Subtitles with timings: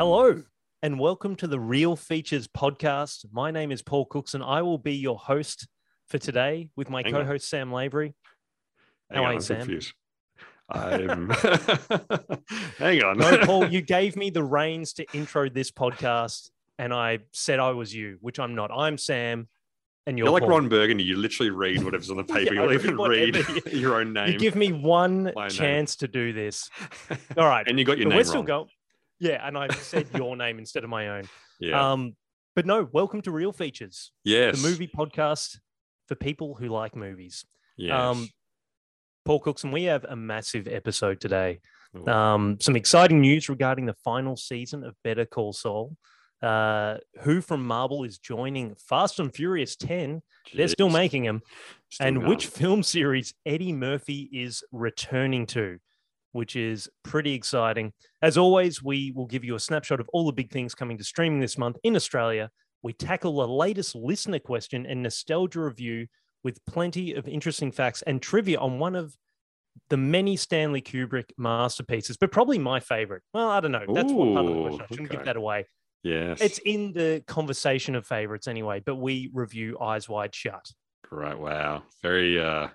[0.00, 0.42] Hello,
[0.82, 3.26] and welcome to the Real Features podcast.
[3.32, 5.68] My name is Paul Cooks, and I will be your host
[6.08, 8.14] for today with my Hang co-host Sam Lavery.
[9.12, 9.58] How are you, I'm Sam?
[9.58, 9.92] confused.
[10.70, 11.28] I'm.
[12.78, 13.18] Hang on.
[13.18, 17.72] No, Paul, you gave me the reins to intro this podcast, and I said I
[17.72, 18.70] was you, which I'm not.
[18.74, 19.48] I'm Sam,
[20.06, 20.52] and you're, You're like Paul.
[20.52, 21.04] Ron Burgundy.
[21.04, 22.54] You literally read whatever's on the paper.
[22.54, 24.32] Yeah, You'll read even read your own name.
[24.32, 25.50] You give me one My name.
[25.50, 26.70] chance to do this.
[27.36, 28.46] All right, and you got your but name we're still wrong.
[28.46, 28.68] going.
[29.20, 31.24] Yeah, and I said your name instead of my own.
[31.60, 31.92] Yeah.
[31.92, 32.16] Um,
[32.56, 34.60] but no, welcome to Real Features, yes.
[34.60, 35.58] the movie podcast
[36.08, 37.44] for people who like movies.
[37.76, 37.98] Yes.
[37.98, 38.28] Um,
[39.26, 41.60] Paul Cookson, we have a massive episode today.
[42.06, 45.96] Um, some exciting news regarding the final season of Better Call Saul.
[46.42, 50.22] Uh, who from Marvel is joining Fast and Furious 10?
[50.54, 51.42] They're still making them.
[51.90, 55.78] Still and which film series Eddie Murphy is returning to,
[56.32, 57.92] which is pretty exciting.
[58.22, 61.04] As always, we will give you a snapshot of all the big things coming to
[61.04, 62.50] streaming this month in Australia.
[62.82, 66.06] We tackle the latest listener question and nostalgia review
[66.42, 69.14] with plenty of interesting facts and trivia on one of
[69.88, 73.22] the many Stanley Kubrick masterpieces, but probably my favorite.
[73.34, 73.84] Well, I don't know.
[73.92, 74.80] That's one part of the Ooh, question.
[74.82, 75.66] I shouldn't give that away.
[76.02, 76.40] Yes.
[76.40, 80.64] It's in the conversation of favorites anyway, but we review Eyes Wide Shut.
[81.10, 81.38] Right.
[81.38, 81.82] Wow.
[82.02, 82.40] Very.
[82.40, 82.68] uh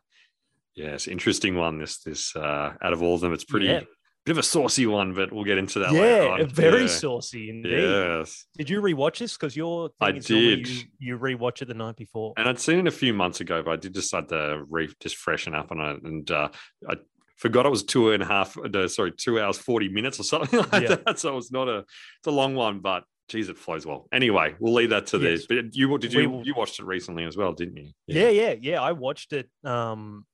[0.76, 1.08] Yes.
[1.08, 1.80] Interesting one.
[1.80, 2.00] This.
[2.00, 2.36] This.
[2.36, 3.68] uh Out of all of them, it's pretty.
[3.68, 3.81] Yeah.
[4.26, 6.48] Bit of a saucy one, but we'll get into that later Yeah, on.
[6.50, 6.88] very Yeah.
[6.88, 7.74] saucy indeed.
[7.80, 8.47] Yes.
[8.58, 9.38] Did you rewatch this?
[9.38, 10.68] Because your I did.
[10.68, 12.34] You, you rewatch it the night before.
[12.35, 15.18] and I'd seen it a few months ago, but I did decide to re- just
[15.18, 16.50] freshen up on it, and uh,
[16.90, 16.96] I
[17.38, 20.59] forgot it was two and a half, uh, sorry, two hours forty minutes or something
[20.72, 20.96] like Yeah.
[21.06, 21.19] that.
[21.19, 24.08] So it's not a, it's a long one, but geez, it flows well.
[24.12, 25.41] Anyway, we'll leave that to Yes.
[25.41, 25.46] this.
[25.46, 27.91] But you did you you watched it recently as well, didn't you?
[28.08, 28.81] yeah, yeah, yeah.
[28.81, 29.52] I watched it.
[29.64, 30.25] Um,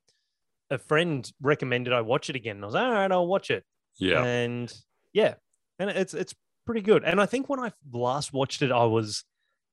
[0.72, 2.56] a friend recommended I watch it again.
[2.56, 3.64] And I was like, all right, I'll watch it.
[4.00, 4.74] yeah, And
[5.14, 5.36] yeah,
[5.78, 6.34] and it's it's
[6.66, 7.04] pretty good.
[7.04, 9.24] And I think when I last watched it, I was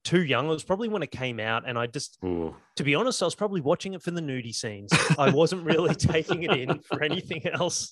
[0.04, 0.46] too young.
[0.46, 3.26] It was probably when it came out, and I just, Ooh, to be honest, I
[3.26, 4.90] was probably watching it for the nudie scenes.
[5.18, 7.90] I wasn't really taking it in for anything else.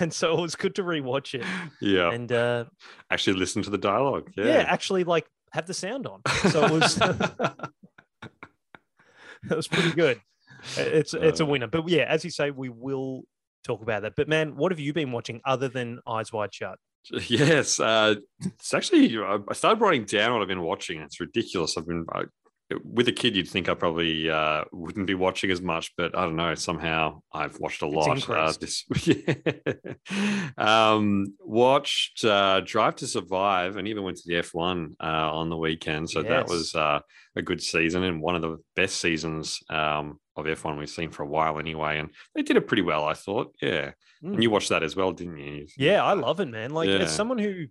[0.00, 1.44] And so it was good to rewatch it.
[1.80, 2.10] yeah.
[2.10, 2.64] And uh,
[3.10, 4.30] Actually, listen to the dialogue.
[4.36, 4.44] yeah.
[4.46, 6.98] Yeah, actually like have the sound on so it was
[9.50, 10.20] it was pretty good
[10.76, 11.46] it's it's a Uh.
[11.46, 13.22] winner but yeah as you say we will
[13.64, 16.78] talk about that but man what have you been watching other than eyes wide shut
[17.28, 19.16] Yes, uh, it's actually.
[19.16, 21.00] I I started writing down what I've been watching.
[21.00, 21.78] It's ridiculous.
[21.78, 22.24] I've been I,
[22.84, 23.36] with a kid.
[23.36, 26.54] You'd think I probably uh, wouldn't be watching as much, but I don't know.
[26.54, 28.28] Somehow I've watched a lot.
[28.28, 28.84] Uh, this,
[30.58, 35.48] um, watched uh, Drive to Survive, and even went to the F one uh, on
[35.50, 36.10] the weekend.
[36.10, 37.00] So that was uh,
[37.36, 41.10] a good season and one of the best seasons um, of F one we've seen
[41.10, 41.98] for a while, anyway.
[41.98, 43.54] And they did it pretty well, I thought.
[43.60, 43.92] Yeah,
[44.22, 44.34] Mm.
[44.34, 45.66] and you watched that as well, didn't you?
[45.78, 46.96] yeah i love it man like Yeah.
[46.96, 47.68] as someone who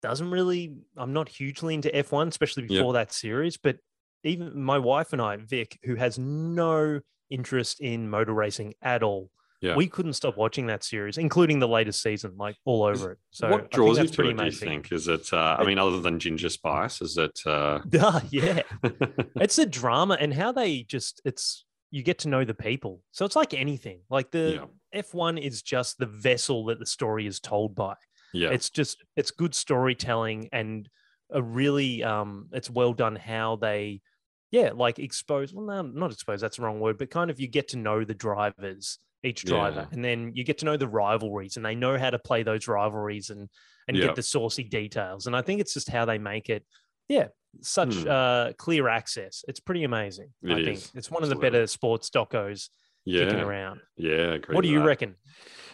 [0.00, 3.76] doesn't really i'm not hugely into f1 especially before that series but
[4.24, 7.00] even my wife and i vic who has no
[7.30, 9.76] interest in motor racing at all Yeah.
[9.76, 13.48] we couldn't stop watching that series including the latest season like all over it so
[13.48, 14.36] what draws you to it?
[14.36, 15.32] Do you think is it?
[15.32, 17.38] Uh, I mean, other than ginger spice, is it?
[17.46, 17.78] Uh...
[18.00, 18.62] Ah, yeah,
[19.36, 23.00] it's a drama and how they just it's you get to know the people.
[23.12, 24.00] So it's like anything.
[24.08, 27.94] Like the F1 is just the vessel that the story is told by.
[28.32, 30.88] yeah, It's just it's good storytelling and
[31.32, 34.00] a really um it's well done how they
[34.50, 37.48] yeah, like expose well no, not expose, that's the wrong word, but kind of you
[37.48, 39.86] get to know the drivers, each driver, Yeah.
[39.92, 42.66] and then you get to know the rivalries and they know how to play those
[42.68, 43.48] rivalries and
[43.88, 44.06] and Yeah.
[44.06, 45.26] get the saucy details.
[45.26, 46.64] And I think it's just how they make it,
[47.08, 47.28] yeah,
[47.60, 48.08] such Hmm.
[48.08, 49.44] uh clear access.
[49.48, 50.32] It's pretty amazing.
[50.42, 52.68] It I think it's one of the better sports docos
[53.06, 53.80] kicking around.
[53.96, 54.12] yeah.
[54.32, 54.84] I agree What do you that.
[54.86, 55.16] reckon?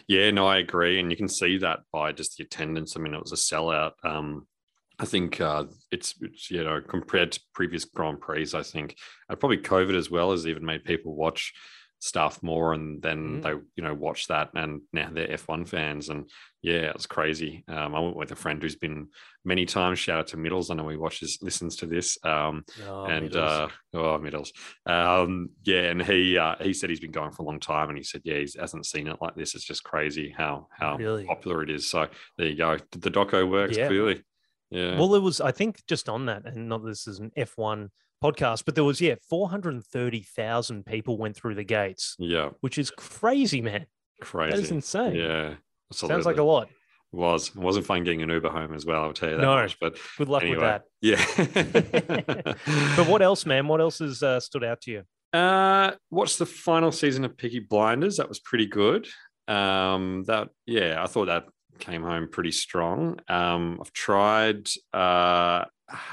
[0.08, 2.96] Yeah, no, I agree, and you can see that by just the attendance.
[2.96, 3.92] I mean, it was a sellout.
[4.04, 4.46] Um,
[4.98, 8.96] I think uh, it's, it's you know compared to previous Grand Prix, I think
[9.28, 11.52] uh, probably COVID as well has even made people watch
[11.98, 13.42] stuff more, and then Mhm.
[13.42, 16.30] they you know watch that, and now they're F1 fans, and
[16.62, 17.64] yeah, it's crazy.
[17.68, 19.08] Um, I went with a friend who's been
[19.44, 19.98] many times.
[19.98, 20.70] Shout out to Middles.
[20.70, 22.18] I know he watches, listens to this.
[22.24, 23.50] Um, Oh, and Middles.
[23.50, 24.52] uh, oh, Middles.
[24.86, 27.98] Um, yeah, and he uh, he said he's been going for a long time, and
[27.98, 29.54] he said yeah, he hasn't seen it like this.
[29.54, 31.24] It's just crazy how how Really?
[31.26, 31.88] popular it is.
[31.88, 32.08] So
[32.38, 32.78] there you go.
[32.92, 33.88] The doco works Yeah.
[33.88, 34.22] clearly.
[34.70, 34.98] Yeah.
[34.98, 37.88] Well, there was, I think, just on that, and not this is an F1
[38.22, 42.50] podcast, but there was, yeah, 430,000 people went through the gates, yeah.
[42.60, 43.86] which is crazy, man.
[44.20, 44.56] Crazy.
[44.56, 45.14] That is insane.
[45.14, 45.54] Yeah.
[45.92, 46.68] Sounds like a lot.
[47.12, 47.50] It was.
[47.50, 49.54] It wasn't fun getting an Uber home as well, I'll tell you that No.
[49.54, 49.78] much.
[49.78, 50.82] But Good luck anyway, with that.
[51.00, 52.54] Yeah.
[52.96, 53.68] But what else, man?
[53.68, 55.02] What else has uh, stood out to you?
[55.38, 58.16] Uh, watched the final season of Peaky Blinders.
[58.16, 59.06] That was pretty good.
[59.48, 61.44] Um, that yeah, I thought that
[61.78, 63.20] came home pretty strong.
[63.28, 65.64] Um, I've tried uh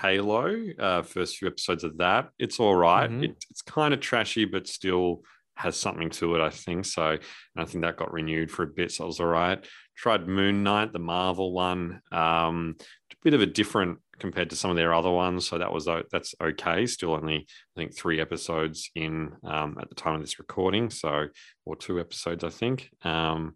[0.01, 2.29] Halo, uh, first few episodes of that.
[2.37, 3.09] It's all right.
[3.09, 3.23] Mhm.
[3.23, 5.23] It, it's kind of trashy, but still
[5.55, 6.85] has something to it, I think.
[6.85, 7.19] So, and
[7.57, 9.65] I think that got renewed for a bit, so it was all right.
[9.95, 12.01] Tried Moon Knight, the Marvel one.
[12.11, 15.73] Um, a bit of a different compared to some of their other ones, so that
[15.73, 16.85] was that's okay.
[16.85, 21.27] Still only I think three episodes in um, at the time of this recording, so
[21.65, 22.91] or two episodes, I think.
[23.03, 23.55] Um,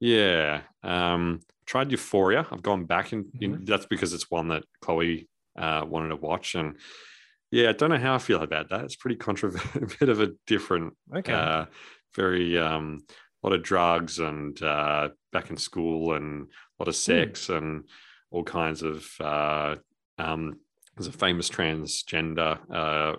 [0.00, 2.46] yeah, um, tried Euphoria.
[2.50, 5.28] I've gone back and in, that's because it's one that Chloe
[5.58, 6.76] uh, wanted to watch, and
[7.50, 8.84] yeah, I don't know how I feel about that.
[8.84, 11.32] It's pretty controversial, a bit of a different, Okay.
[11.32, 11.66] uh,
[12.14, 13.00] very um,
[13.42, 17.84] a lot of drugs and uh, back in school and a lot of sex and
[18.30, 19.06] all kinds of.
[19.20, 19.76] Uh,
[20.18, 20.58] um,
[20.96, 23.16] there's a famous transgender uh,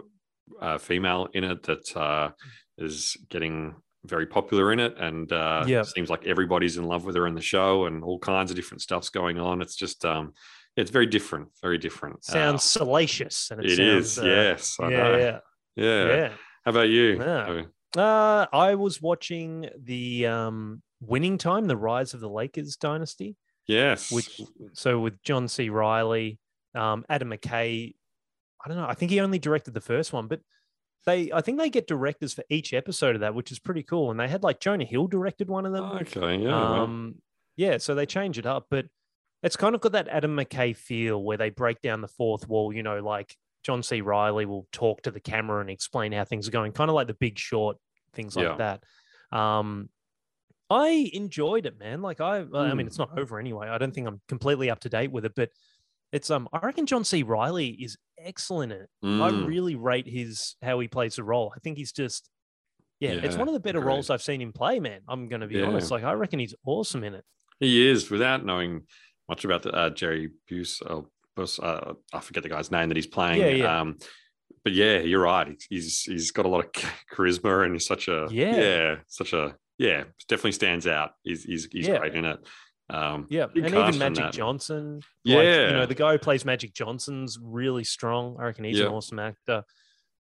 [0.61, 2.31] uh, female in it that uh,
[2.77, 3.75] is getting
[4.05, 5.85] very popular in it, and uh, Yep.
[5.87, 8.81] seems like everybody's in love with her in the show, and all kinds of different
[8.81, 9.61] stuff's going on.
[9.61, 10.33] It's just, um,
[10.75, 12.23] it's very different, very different.
[12.23, 13.51] sounds Uh, salacious.
[13.51, 14.77] And it, it sounds, is, uh, yes.
[14.79, 15.17] I yeah, know.
[15.17, 15.39] yeah,
[15.75, 16.29] yeah, yeah.
[16.65, 17.17] How about you?
[17.19, 17.63] Yeah.
[17.97, 23.35] Uh, I was watching the um, Winning Time, the Rise of the Lakers dynasty.
[23.67, 24.11] Yes.
[24.11, 24.41] which
[24.73, 25.69] so with John C.
[25.69, 26.39] Reilly,
[26.75, 27.93] um, Adam McKay.
[28.63, 28.87] I don't know.
[28.87, 30.39] I think he only directed the first one, but
[31.05, 34.11] they I think they get directors for each episode of that, which is pretty cool.
[34.11, 35.83] And they had like Jonah Hill directed one of them.
[35.83, 36.81] okay, yeah.
[36.81, 37.15] Um,
[37.55, 38.85] yeah, so they change it up, but
[39.43, 42.73] it's kind of got that Adam McKay feel where they break down the fourth wall.
[42.73, 44.01] You know, like John C.
[44.01, 47.07] Reilly will talk to the camera and explain how things are going, kind of like
[47.07, 47.77] The Big Short,
[48.13, 48.55] things like Yeah.
[49.31, 49.37] that.
[49.37, 49.89] Um,
[50.69, 52.01] I enjoyed it, man.
[52.01, 52.43] Like I, I
[52.73, 52.87] mean, Mm.
[52.87, 53.67] it's not over anyway.
[53.69, 55.49] I don't think I'm completely up to date with it, but
[56.11, 57.23] it's um, I reckon John C.
[57.23, 58.89] Reilly is excellent in it.
[59.03, 61.51] I mm, really rate his how he plays the role.
[61.55, 62.29] I think he's just,
[62.99, 63.89] yeah, it's one of the better agreed.
[63.93, 65.01] roles I've seen him play, man.
[65.07, 65.65] I'm going to be Yeah.
[65.65, 65.91] honest.
[65.91, 67.23] Like I reckon he's awesome in it.
[67.59, 68.83] he is without knowing
[69.27, 70.81] much about the uh, Jerry Buss.
[70.89, 73.39] Oh, Bus- uh, I forget the guy's name that he's playing.
[73.39, 73.79] Yeah, yeah.
[73.81, 73.97] Um,
[74.63, 75.47] but yeah, you're right.
[75.47, 76.71] He's- He's he's got a lot of
[77.13, 78.55] charisma and he's such a Yeah.
[78.57, 80.03] yeah, such a yeah.
[80.27, 81.11] Definitely stands out.
[81.23, 81.99] He's he's, he's Yeah.
[81.99, 82.39] great in it.
[82.89, 84.31] Um, Yeah, and even Magic.
[84.31, 84.95] Johnson.
[84.97, 85.67] like, Yeah.
[85.67, 88.37] you know the guy who plays Magic Johnson's really strong.
[88.39, 88.85] I reckon he's Yeah.
[88.87, 89.63] an awesome actor.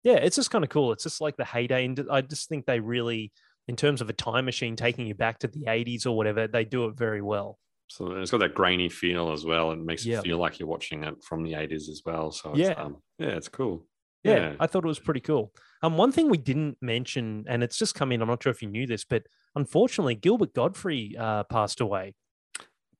[0.03, 0.91] Yeah, it's just kind of cool.
[0.91, 3.31] It's just like the heyday, and I just think they really,
[3.67, 6.65] in terms of a time machine taking you back to the '80s or whatever, they
[6.65, 7.57] do it very well.
[7.89, 9.71] So it's got that grainy feel as well.
[9.71, 10.19] It makes Yeah.
[10.19, 12.31] it feel like you're watching it from the 80s as well.
[12.31, 12.73] So it's, Yeah.
[12.73, 13.87] um, yeah, it's cool.
[14.25, 14.55] Yeah, Yeah.
[14.59, 15.53] I thought it was pretty cool.
[15.81, 18.21] Um, one thing we didn't mention, and it's just come in.
[18.21, 19.23] I'm not sure if you knew this, but
[19.55, 22.15] unfortunately, Gilbert Gottfried uh, passed away.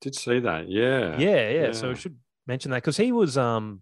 [0.02, 0.70] Did see that.
[0.70, 1.18] Yeah.
[1.18, 1.72] Yeah, yeah.
[1.72, 3.82] So I should mention that because he was, um,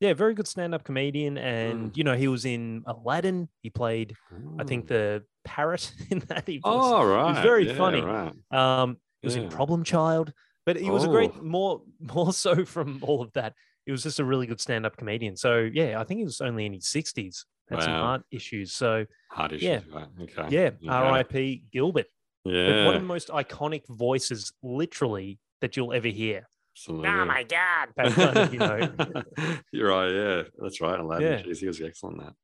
[0.00, 1.96] yeah, very good stand-up comedian, and Mm.
[1.96, 3.48] you know he was in Aladdin.
[3.62, 4.14] He played,
[4.58, 6.46] I think, the parrot in that.
[6.46, 7.42] He was, Oh, right.
[7.42, 8.02] very Yeah, funny.
[8.02, 8.32] Right.
[8.52, 10.32] um, he was in Problem Child,
[10.66, 11.42] but he was a great Oh.
[11.42, 13.54] more more so from all of that.
[13.86, 15.36] He was just a really good stand-up comedian.
[15.36, 17.44] So yeah, I think he was only in his sixties.
[17.70, 18.02] Had some Wow.
[18.02, 18.72] heart issues.
[18.72, 19.62] So Hard issues.
[19.64, 19.80] Yeah.
[19.92, 20.08] Right.
[20.22, 20.48] Okay.
[20.50, 21.64] yeah, R.I.P.
[21.72, 22.06] Gilbert.
[22.44, 22.84] But Yeah.
[22.86, 26.48] one of the most iconic voices, literally, that you'll ever hear.
[26.74, 27.08] Absolutely.
[27.08, 27.88] Oh my god!
[27.96, 29.56] That kind of, you know.
[29.72, 30.10] You're right.
[30.12, 30.42] Yeah.
[30.58, 31.00] That's right.
[31.00, 31.26] Aladdin.
[31.38, 31.42] Yeah.
[31.42, 32.34] Jeez, he was excellent in that.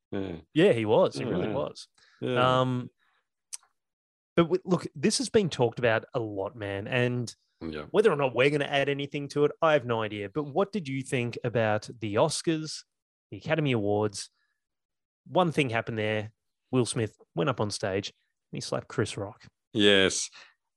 [0.55, 0.67] Yeah.
[0.67, 1.17] Yeah, he was.
[1.17, 1.55] He Oh, really wow.
[1.69, 1.89] was.
[2.23, 2.61] Yeah.
[2.61, 2.89] Um,
[4.37, 6.87] but w- look, this has been talked about a lot, man.
[6.89, 7.83] And yeah.
[7.91, 10.31] whether or not we're going to add anything to it, I have no idea.
[10.33, 12.85] But what did you think about the Oscars,
[13.31, 14.31] the Academy Awards?
[15.27, 16.33] One thing happened there.
[16.71, 18.09] Will Smith went up on stage
[18.51, 19.43] and he slapped Chris Rock.
[19.75, 20.31] Yes.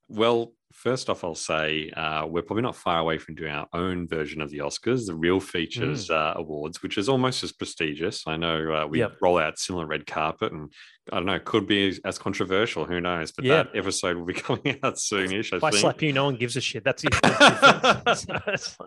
[0.09, 4.07] Well, first off, I'll say uh, we're probably not far away from doing our own
[4.07, 8.23] version of the Oscars, the Real Features uh, Awards, which is almost as prestigious.
[8.27, 9.13] I know uh, we Yep.
[9.21, 10.71] roll out similar red carpet, and
[11.11, 12.85] I don't know, could be as, controversial.
[12.85, 13.31] Who knows?
[13.31, 13.63] But Yeah.
[13.63, 15.53] that episode will be coming out soonish.
[15.53, 15.81] I If I think.
[15.81, 16.83] slap you, no one gives a shit.
[16.83, 18.77] That's it.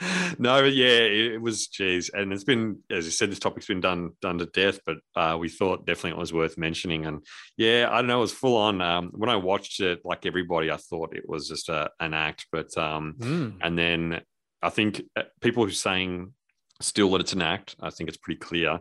[0.38, 3.80] no, yeah, it, it was geez, and it's been, as you said, this topic's been
[3.80, 4.80] done done to death.
[4.84, 7.24] But uh, we thought definitely it was worth mentioning, and
[7.56, 8.80] yeah, I don't know, it was full on.
[8.80, 12.46] Um, when I watched it, like everybody, I thought it was just a, an act,
[12.52, 13.58] but um, Mm.
[13.60, 14.20] and then
[14.62, 16.32] I think uh, people who are saying
[16.80, 18.80] still that it's an act, I think it's pretty clear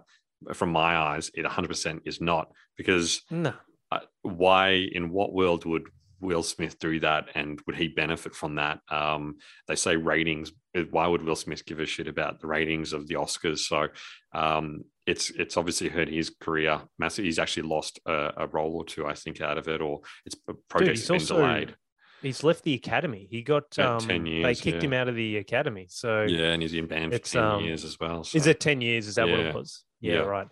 [0.54, 3.54] from my eyes, it 100% is not because No.
[3.92, 5.84] uh, why in what world would
[6.22, 8.80] Will Smith do that and would he benefit from that?
[8.90, 9.38] Um,
[9.68, 10.52] they say ratings.
[10.92, 13.60] Why would Will Smith give a shit about the ratings of the Oscars?
[13.60, 13.88] So
[14.34, 17.26] um, it's it's obviously hurt his career massive.
[17.26, 20.36] He's actually lost a, a role or two, I think, out of it, or it's
[20.70, 21.76] projects been also- delayed.
[22.22, 23.28] He's left the academy.
[23.32, 24.82] He got Yeah, um, 10 they kicked yeah.
[24.84, 25.88] him out of the academy.
[25.90, 28.22] So Yeah, and he's been banned for ten um, years as well.
[28.32, 29.08] is it 10 years?
[29.08, 29.84] Is that what it was?
[30.02, 30.20] Yeah, Yeah.
[30.20, 30.48] right.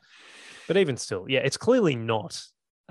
[0.67, 2.41] But even still, yeah, it's clearly not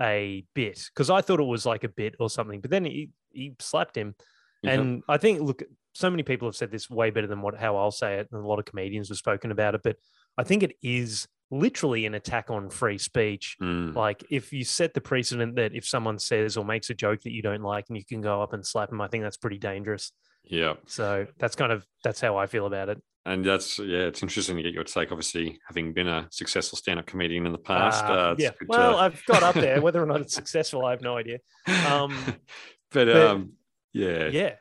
[0.01, 2.61] a bit because I thought it was like a bit or something.
[2.61, 4.15] But then he, he slapped him.
[4.61, 4.73] Yeah.
[4.73, 5.63] And I think, look,
[5.93, 8.43] so many people have said this way better than what how I'll say it, and
[8.43, 9.81] a lot of comedians have spoken about it.
[9.83, 9.97] But
[10.37, 13.57] I think it is literally an attack on free speech.
[13.61, 17.21] Mm, Like if you set the precedent that if someone says or makes a joke
[17.23, 19.37] that you don't like, and you can go up and slap them, I think that's
[19.37, 20.11] pretty dangerous.
[20.43, 20.73] yeah.
[20.87, 23.01] So that's kind of that's how I feel about it.
[23.25, 25.11] And that's yeah, it's interesting to get your take.
[25.11, 28.51] Obviously, having been a successful stand-up comedian in the past, Uh, uh, yeah.
[28.67, 29.81] Well, to- I've got up there.
[29.81, 31.39] Whether or not it's successful, I have no idea.
[31.89, 32.15] um,
[32.91, 33.51] but, but- um,
[33.93, 34.55] yeah, Yeah.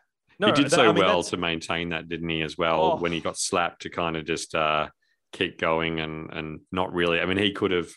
[0.45, 2.43] he did so I mean, well that's- to maintain that, didn't he?
[2.43, 2.97] As well, Oh.
[2.97, 4.89] when he got slapped, to kind of just uh,
[5.33, 7.21] keep going and and not really.
[7.21, 7.89] I mean, he could have.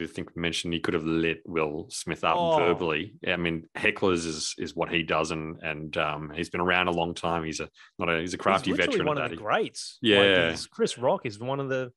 [0.00, 2.56] I think we mentioned he could have lit Will Smith up Oh.
[2.58, 3.16] verbally.
[3.26, 6.92] I mean, hecklers is is what he does, and and um, he's been around a
[6.92, 7.44] long time.
[7.44, 7.68] He's a
[7.98, 9.06] not a he's a crafty he's veteran.
[9.06, 9.36] one of that.
[9.36, 9.98] the greats.
[10.00, 10.46] Yeah.
[10.48, 11.92] he's- Chris Rock is one of the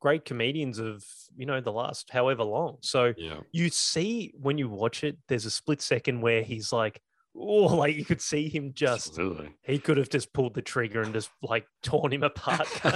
[0.00, 1.04] great comedians of
[1.36, 2.78] you know the last however long.
[2.80, 7.00] So yeah, you see when you watch it, there's a split second where he's like,
[7.36, 9.54] oh, like you could see him just absolutely.
[9.62, 12.66] he could have just pulled the trigger and just like torn him apart.
[12.66, 12.94] kind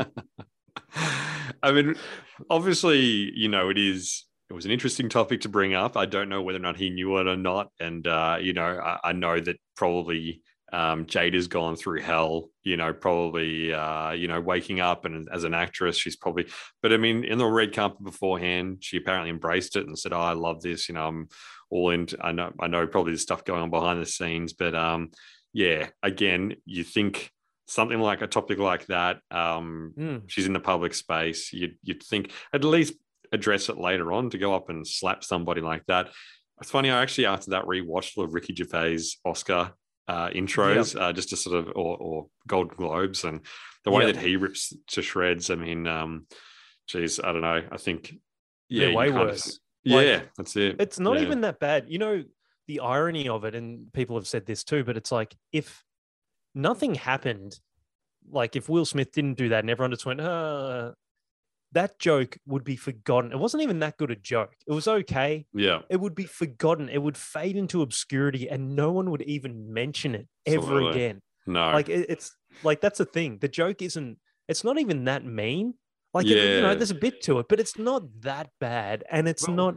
[0.00, 0.06] of.
[1.62, 1.96] I mean,
[2.50, 3.00] obviously,
[3.34, 4.24] you know, it is.
[4.50, 5.94] It was an interesting topic to bring up.
[5.94, 8.62] I don't know whether or not he knew it or not, and uh, you know,
[8.64, 10.42] I, I know that probably
[10.72, 12.50] um, Jada has gone through hell.
[12.62, 16.46] You know, probably uh, you know, waking up and as an actress, she's probably.
[16.82, 20.20] But I mean, in the red carpet beforehand, she apparently embraced it and said, "Oh,
[20.20, 21.28] I love this." You know, I'm
[21.70, 22.08] all in.
[22.20, 25.10] I know, I know, probably there's stuff going on behind the scenes, but um,
[25.52, 27.32] yeah, again, you think
[27.68, 30.22] something like a topic like that, um, Mm.
[30.26, 31.52] she's in the public space.
[31.52, 32.94] You'd, you'd think at least
[33.30, 36.10] address it later on to go up and slap somebody like that.
[36.60, 36.90] It's funny.
[36.90, 39.72] I actually after that rewatched all of Ricky Gervais Oscar
[40.08, 43.40] uh, intros, uh, just to sort of or, or Golden Globes, and
[43.84, 44.14] the way Yep.
[44.14, 45.50] that he rips to shreds.
[45.50, 46.26] I mean, um,
[46.88, 47.62] geez, I don't know.
[47.70, 48.14] I think
[48.70, 49.60] yeah, They're way of- worse.
[49.84, 50.76] Like, yeah, that's it.
[50.80, 51.22] It's not Yeah.
[51.22, 51.86] even that bad.
[51.88, 52.24] You know,
[52.66, 55.84] the irony of it, and people have said this too, but it's like if
[56.58, 57.58] nothing happened,
[58.30, 60.92] like if Will Smith didn't do that and everyone just went, uh,
[61.72, 63.30] that joke would be forgotten.
[63.32, 64.52] It wasn't even that good a joke.
[64.66, 65.46] It was okay.
[65.54, 66.88] Yeah, It would be forgotten.
[66.88, 70.90] It would fade into obscurity and no one would even mention it ever Absolutely.
[70.90, 71.20] again.
[71.46, 73.38] no, Like it, it's like that's the thing.
[73.40, 75.74] The joke isn't, it's not even that mean.
[76.14, 79.04] Like, it- you know, there's a bit to it, but it's not that bad.
[79.10, 79.74] And it's Well- not,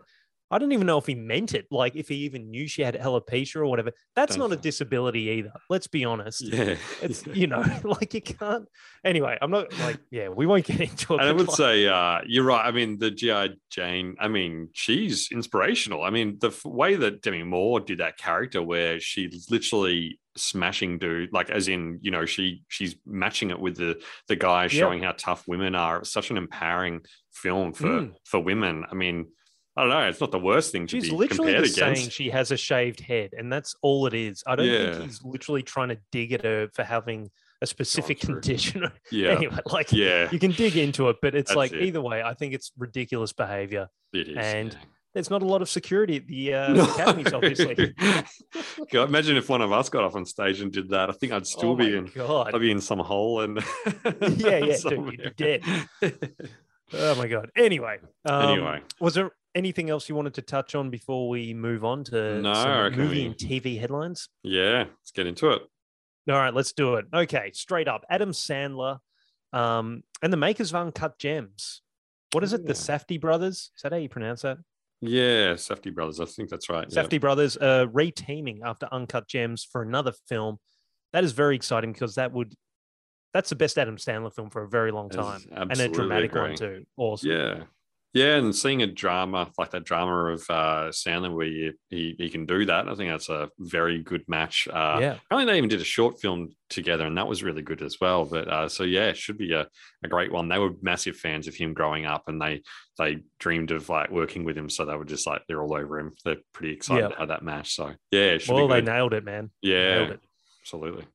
[0.51, 1.65] I don't even know if he meant it.
[1.71, 3.91] Like, if he even knew she had alopecia or whatever.
[4.15, 5.53] That's Don't not a disability either.
[5.69, 6.41] Let's be honest.
[6.43, 8.67] yeah, It's, you know, like you can't.
[9.05, 11.21] Anyway, I'm not like, yeah, we won't get into it.
[11.21, 12.65] And I would like, say uh, you're right.
[12.65, 14.15] I mean, the GI Jane.
[14.19, 16.03] I mean, she's inspirational.
[16.03, 20.97] I mean, the f- way that Demi Moore did that character, where she's literally smashing
[20.97, 25.03] dude, like as in, you know, she she's matching it with the the guy showing
[25.03, 25.99] how tough women are.
[25.99, 27.01] It's such an empowering
[27.33, 28.13] film for Mm.
[28.25, 28.85] for women.
[28.89, 29.27] I mean,
[29.77, 30.01] I don't know.
[30.09, 32.99] It's not the worst thing to She's be literally just saying she has a shaved
[32.99, 34.43] head, and that's all it is.
[34.45, 34.91] I don't Yeah.
[34.93, 38.91] think he's literally trying to dig at her for having a specific condition.
[39.11, 41.83] yeah, anyway, like yeah, you can dig into it, but it's That's like it.
[41.83, 43.87] either way, I think it's ridiculous behavior.
[44.13, 44.37] it is.
[44.37, 44.79] and yeah.
[45.13, 46.83] There's not a lot of security at the uh, No.
[46.89, 47.75] academies, obviously.
[48.93, 51.09] God, imagine if one of us got off on stage and did that.
[51.09, 52.05] I think I'd still oh be in.
[52.15, 52.55] god!
[52.55, 53.57] I'd be in some hole and
[54.37, 55.63] Yeah, yeah, dude, you'd be dead.
[56.93, 57.51] Oh my god.
[57.57, 58.81] Anyway, um, Anyway.
[58.99, 62.89] was there anything else you wanted to touch on before we move on to No,
[62.89, 64.29] movie we- and TV headlines?
[64.43, 65.61] yeah, let's get into it.
[66.29, 67.05] All right, let's do it.
[67.13, 68.99] Okay, straight up, Adam Sandler,
[69.53, 71.81] um, and the makers of Uncut Gems.
[72.31, 72.61] What is it?
[72.63, 72.73] The Yeah.
[72.73, 73.71] Safdie brothers?
[73.75, 74.57] Is that how you pronounce that?
[75.03, 76.19] Yeah, Safdie Brothers.
[76.19, 76.87] I think that's right.
[76.87, 80.59] Safdie brothers uh, reteaming after Uncut Gems for another film.
[81.11, 82.53] That is very exciting because that would
[83.33, 86.55] that's the best Adam Sandler film for a very long time and a dramatic one
[86.55, 86.85] too.
[86.97, 87.31] Awesome.
[87.31, 87.63] Yeah.
[88.13, 92.29] Yeah, and seeing a drama like that drama of uh, Sandler where you, he he
[92.29, 94.67] can do that, I think that's a very good match.
[94.67, 95.15] Uh, yeah.
[95.25, 98.25] Apparently, they even did a short film together, and that was really good as well.
[98.25, 99.65] But uh, so yeah, it should be a,
[100.03, 100.49] a great one.
[100.49, 102.63] They were massive fans of him growing up, and they
[102.97, 104.69] they dreamed of like working with him.
[104.69, 106.11] So they were just like they're all over him.
[106.25, 107.07] They're pretty excited Yeah.
[107.09, 107.73] to have that match.
[107.75, 109.51] So yeah, it should Well, be they nailed it, man.
[109.61, 110.19] yeah, Nailed it.
[110.63, 111.05] absolutely.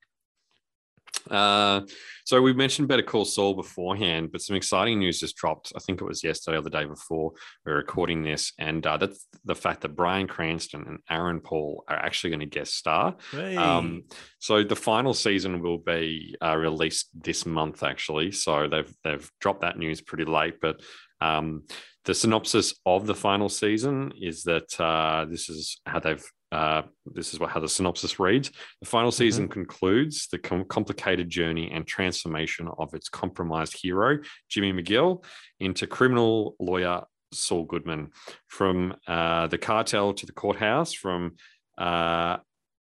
[1.31, 1.83] Uh,
[2.25, 5.73] so we mentioned Better Call Saul beforehand, but some exciting news just dropped.
[5.77, 7.33] I think it was yesterday or the day before
[7.65, 11.85] we are recording this, and uh, that's the fact that Bryan Cranston and Aaron Paul
[11.89, 13.17] are actually going to guest star.
[13.31, 13.57] Hey.
[13.57, 14.05] Um,
[14.39, 18.33] so the final season will be uh, released this month, actually.
[18.33, 20.81] So they've they've dropped that news pretty late, but
[21.21, 21.65] um,
[22.05, 27.35] the synopsis of the final season is that uh, this is how they've uh, this
[27.35, 28.51] is what how the synopsis reads.
[28.81, 34.73] The final season concludes the com- complicated journey and transformation of its compromised hero, Jimmy
[34.73, 35.25] McGill,
[35.59, 38.11] into criminal lawyer Saul Goodman.
[38.49, 41.37] From uh, the cartel to the courthouse, from
[41.77, 42.37] uh,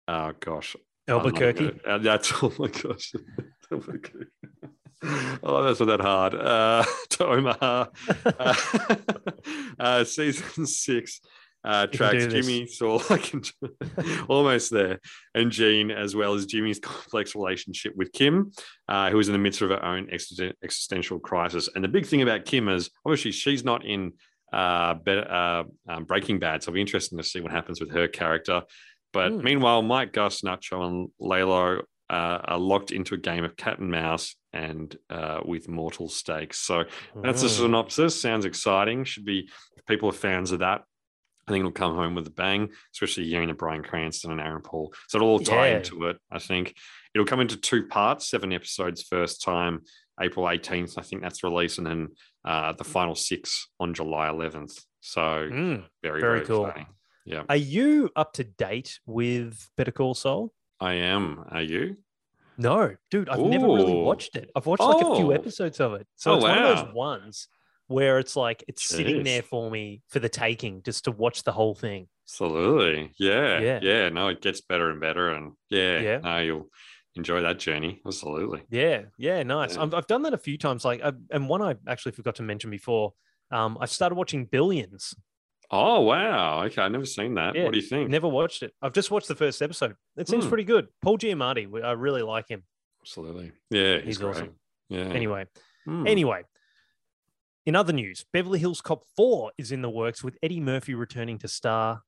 [0.07, 0.75] oh gosh,
[1.07, 1.59] Albuquerque.
[1.59, 1.81] good.
[1.85, 3.13] Uh, that's oh my gosh.
[3.71, 4.27] Albuquerque.
[5.43, 6.33] oh, that's not that hard.
[6.33, 7.85] Uh, to Omaha.
[10.05, 11.21] Season six
[11.65, 12.25] uh, tracks.
[12.25, 13.41] Jimmy, Saul, I can
[14.27, 14.99] almost there,
[15.33, 18.51] and Jean, as well as Jimmy's complex relationship with Kim,
[18.87, 21.69] uh, who is in the midst of her own existential crisis.
[21.73, 24.13] And the big thing about Kim is obviously she's not in
[24.51, 27.91] uh, better, uh, um, Breaking Bad, so it'll be interesting to see what happens with
[27.91, 28.61] her character.
[29.11, 29.43] But Hmm.
[29.43, 31.79] meanwhile, Mike, Gus, Nacho, and Lalo
[32.09, 36.59] uh, are locked into a game of cat and mouse and uh, with mortal stakes.
[36.59, 36.83] So
[37.23, 37.57] that's a Mm.
[37.57, 38.21] synopsis.
[38.21, 39.03] Sounds exciting.
[39.05, 40.83] Should be if people are fans of that.
[41.47, 44.61] I think it'll come home with a bang, especially hearing of Bryan Cranston and Aaron
[44.61, 44.93] Paul.
[45.09, 45.77] So it'll all tie Yeah.
[45.77, 46.17] into it.
[46.31, 46.75] I think
[47.13, 49.81] it'll come into two parts, seven episodes first time,
[50.21, 50.97] April 18th.
[50.97, 52.07] I think that's released, and then
[52.45, 54.85] uh, the final six on July 11th.
[55.01, 55.85] So Mm.
[56.01, 56.65] very, very very, cool.
[56.65, 56.87] exciting.
[57.25, 60.53] Yeah, Are you up to date with Better Call Saul?
[60.81, 61.45] I am.
[61.51, 61.97] Are you?
[62.57, 64.51] No, dude, I've never really watched it.
[64.55, 65.31] I've watched like a few Oh.
[65.31, 66.05] episodes of it.
[66.15, 67.47] So Oh, it's one of those ones
[67.87, 71.51] where it's like it's sitting there for me for the taking just to watch the
[71.51, 72.07] whole thing.
[72.27, 73.11] Absolutely.
[73.17, 73.59] Yeah.
[73.59, 73.79] Yeah.
[73.81, 74.09] Yeah.
[74.09, 75.29] No, it gets better and better.
[75.29, 76.17] And yeah, Yeah.
[76.19, 76.69] no, you'll
[77.15, 78.01] enjoy that journey.
[78.05, 78.63] Absolutely.
[78.69, 79.75] Yeah, yeah, nice.
[79.75, 79.83] Yeah.
[79.83, 80.83] I've, I've done that a few times.
[80.85, 83.13] Like, I, and one I actually forgot to mention before.
[83.51, 85.13] Um, I started watching Billions.
[85.69, 86.63] Oh, wow.
[86.63, 86.81] Okay.
[86.81, 87.55] I've never seen that.
[87.55, 88.09] Yeah, What do you think?
[88.09, 88.73] Never watched it.
[88.81, 89.95] I've just watched the first episode.
[90.17, 90.49] It seems Hmm.
[90.49, 90.87] pretty good.
[91.01, 92.63] Paul Giamatti, I really like him.
[93.01, 93.51] Absolutely.
[93.69, 93.97] Yeah.
[93.97, 94.29] He's, He's great.
[94.31, 94.55] awesome.
[94.89, 95.01] Yeah.
[95.05, 95.45] Anyway,
[95.85, 96.07] Hmm.
[96.07, 96.43] Anyway,
[97.65, 101.37] in other news, Beverly Hills Cop 4 is in the works with Eddie Murphy returning
[101.39, 102.01] to star.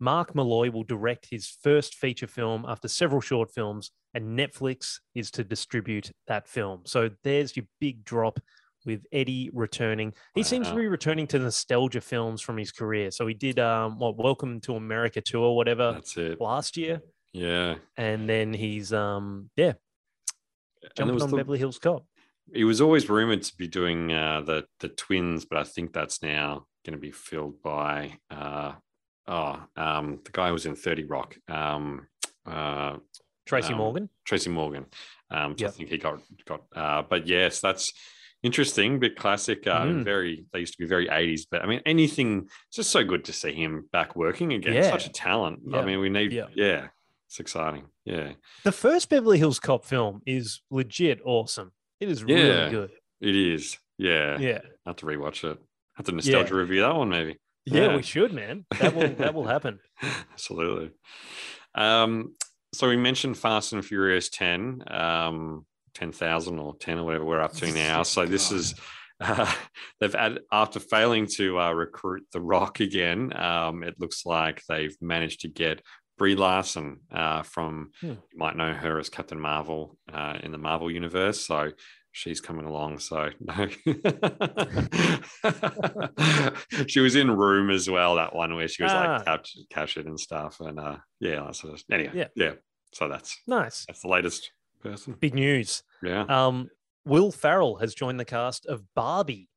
[0.00, 5.30] Mark Molloy will direct his first feature film after several short films, and Netflix is
[5.32, 6.82] to distribute that film.
[6.84, 8.40] So there's your big drop
[8.86, 10.12] with Eddie returning.
[10.34, 13.10] He seems to be returning to nostalgia films from his career.
[13.10, 16.40] So he did um what Welcome to America tour, whatever, That's it.
[16.40, 17.00] last year.
[17.32, 17.76] Yeah.
[17.96, 19.72] And then he's um yeah,
[20.96, 22.04] jumping on the- Beverly Hills Cop.
[22.52, 26.22] He was always rumored to be doing uh, the the twins, but I think that's
[26.22, 28.72] now going to be filled by uh,
[29.26, 32.06] oh um, the guy who was in Thirty Rock, um,
[32.46, 32.96] uh,
[33.46, 34.08] Tracy Um, Morgan.
[34.24, 34.86] Tracy Morgan.
[35.30, 36.62] Um, so I think he got got.
[36.74, 37.92] Uh, but yes, that's
[38.42, 39.66] interesting, bit classic.
[39.66, 40.04] Uh, Mm.
[40.04, 41.46] Very, they used to be very eighties.
[41.50, 42.46] But I mean, anything.
[42.68, 44.74] It's just so good to see him back working again.
[44.74, 44.90] Yeah.
[44.90, 45.60] Such a talent.
[45.66, 45.78] Yeah.
[45.78, 46.32] I mean, we need.
[46.32, 46.46] Yeah.
[46.54, 46.88] Yeah.
[47.26, 47.86] it's exciting.
[48.04, 48.32] Yeah,
[48.64, 51.72] The first Beverly Hills Cop film is legit awesome.
[52.00, 52.90] It is really good.
[53.20, 53.78] it is.
[53.98, 54.60] Yeah, Yeah.
[54.86, 55.56] I have to rewatch it.
[55.58, 57.38] I have to nostalgia review that one maybe.
[57.64, 57.82] yeah.
[57.86, 57.96] Yeah.
[57.96, 58.66] we should, man.
[58.80, 59.78] That will that will happen.
[60.32, 60.90] Absolutely.
[61.74, 62.34] Um,
[62.74, 67.52] so we mentioned Fast and Furious 10, um, 10,000 or 10 or whatever we're up
[67.54, 68.02] to now.
[68.04, 68.74] So this is,
[69.20, 69.52] uh,
[70.00, 74.96] they've had, after failing to uh, recruit The Rock again, um, it looks like they've
[75.00, 75.82] managed to get
[76.16, 78.06] Brie Larson uh, from, Hmm.
[78.08, 81.40] you might know her as Captain Marvel uh, in the Marvel universe.
[81.44, 81.72] So
[82.12, 83.00] she's coming along.
[83.00, 83.68] So no.
[86.86, 89.16] she was in Room as well, that one where she was Ah.
[89.16, 90.60] like capt- captured and stuff.
[90.60, 92.28] And uh, yeah, that's sort anyway, Yeah.
[92.36, 92.52] yeah.
[92.92, 93.84] So that's Nice.
[93.86, 94.50] that's the latest
[94.80, 95.14] person.
[95.18, 95.82] Big news.
[96.02, 96.24] Yeah.
[96.28, 96.68] Um,
[97.04, 99.48] Will Ferrell has joined the cast of Barbie,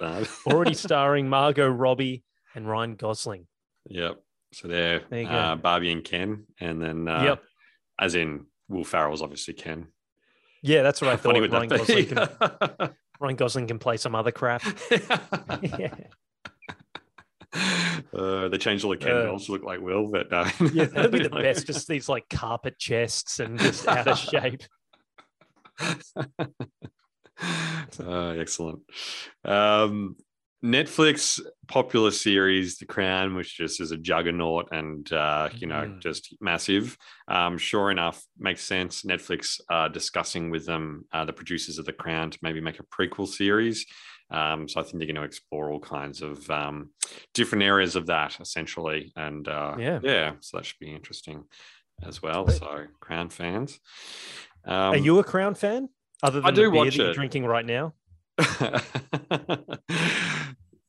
[0.00, 2.22] Uh, already starring Margot Robbie
[2.54, 3.46] and Ryan Gosling.
[3.88, 4.20] yep.
[4.52, 7.42] So they're There uh, Barbie and Ken, and then uh, Yep.
[8.00, 9.86] as in Will Ferrell's obviously Ken.
[10.62, 11.34] Yeah, that's what I thought.
[11.50, 11.68] Ryan?
[11.68, 12.28] Gosling, can,
[13.20, 14.62] Ryan Gosling can play some other crap.
[15.62, 15.94] yeah.
[18.14, 20.84] Uh, they changed all the Ken Uh, dolls to look like Will, but uh, Yeah,
[20.86, 21.66] that'd be the best.
[21.66, 24.62] Just these like carpet chests and just out of shape.
[27.98, 28.80] Uh, excellent.
[29.44, 30.16] Um,
[30.62, 36.00] Netflix popular series The Crown, which just is a juggernaut and uh, you know Mhm.
[36.00, 36.98] just massive.
[37.28, 39.02] Um, sure enough, makes sense.
[39.02, 42.82] Netflix uh, discussing with them uh, the producers of The Crown to maybe make a
[42.84, 43.86] prequel series.
[44.30, 46.90] Um, so I think they're going to explore all kinds of um,
[47.34, 49.98] different areas of that essentially, and uh, Yeah.
[50.02, 51.44] yeah, so that should be interesting
[52.02, 52.46] as well.
[52.48, 53.80] So Crown fans,
[54.64, 55.88] um, Are you a Crown fan?
[56.22, 57.14] Other than I do the beer watch that you're it.
[57.14, 57.94] drinking right now.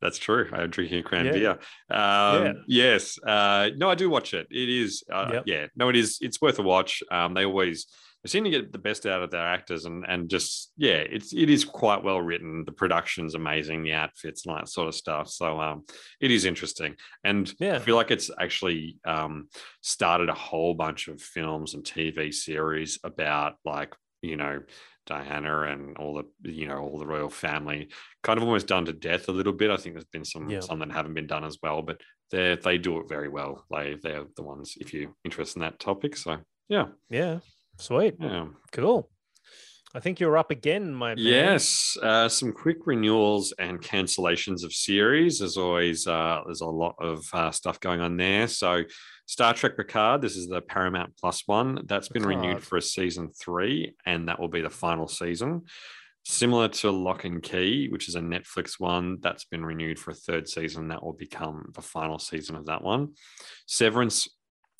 [0.01, 0.49] That's true.
[0.51, 1.31] I'm drinking a crown Yeah.
[1.31, 1.51] beer.
[1.91, 2.53] Um, Yeah.
[2.67, 3.19] Yes.
[3.19, 4.47] Uh, no, I do watch it.
[4.49, 5.03] It is.
[5.11, 5.43] Uh, Yep.
[5.45, 5.67] Yeah.
[5.75, 6.17] No, it is.
[6.21, 7.03] It's worth a watch.
[7.11, 7.85] Um, they always
[8.23, 11.33] they seem to get the best out of their actors, and and just yeah, it's
[11.33, 12.63] it is quite well written.
[12.65, 13.83] The production's amazing.
[13.83, 15.27] The outfits and all that sort of stuff.
[15.29, 15.85] So um,
[16.19, 17.75] it is interesting, and Yeah.
[17.75, 19.49] I feel like it's actually um
[19.81, 24.61] started a whole bunch of films and TV series about like you know
[25.05, 27.89] Diana and all the you know all the royal family,
[28.23, 29.71] kind of almost done to death a little bit.
[29.71, 30.59] I think there's been some Yeah.
[30.61, 33.65] some that haven't been done as well, but they they do it very well.
[33.71, 36.15] They they're the ones if you're interested in that topic.
[36.17, 36.37] So
[36.69, 37.39] yeah, Yeah.
[37.77, 38.15] Sweet.
[38.19, 38.47] yeah.
[38.71, 39.09] Cool.
[39.93, 41.17] I think you're up again, my man.
[41.17, 45.41] Yes, uh, some quick renewals and cancellations of series.
[45.41, 48.47] As always, uh, there's a lot of uh, stuff going on there.
[48.47, 48.83] So,
[49.31, 51.83] Star Trek Picard, this is the Paramount Plus one.
[51.85, 55.61] That's been renewed for a season three, and that will be the final season.
[56.25, 60.15] Similar to Locke and Key, which is a Netflix one, that's been renewed for a
[60.15, 60.89] third season.
[60.89, 63.13] That will become the final season of that one.
[63.67, 64.27] Severance,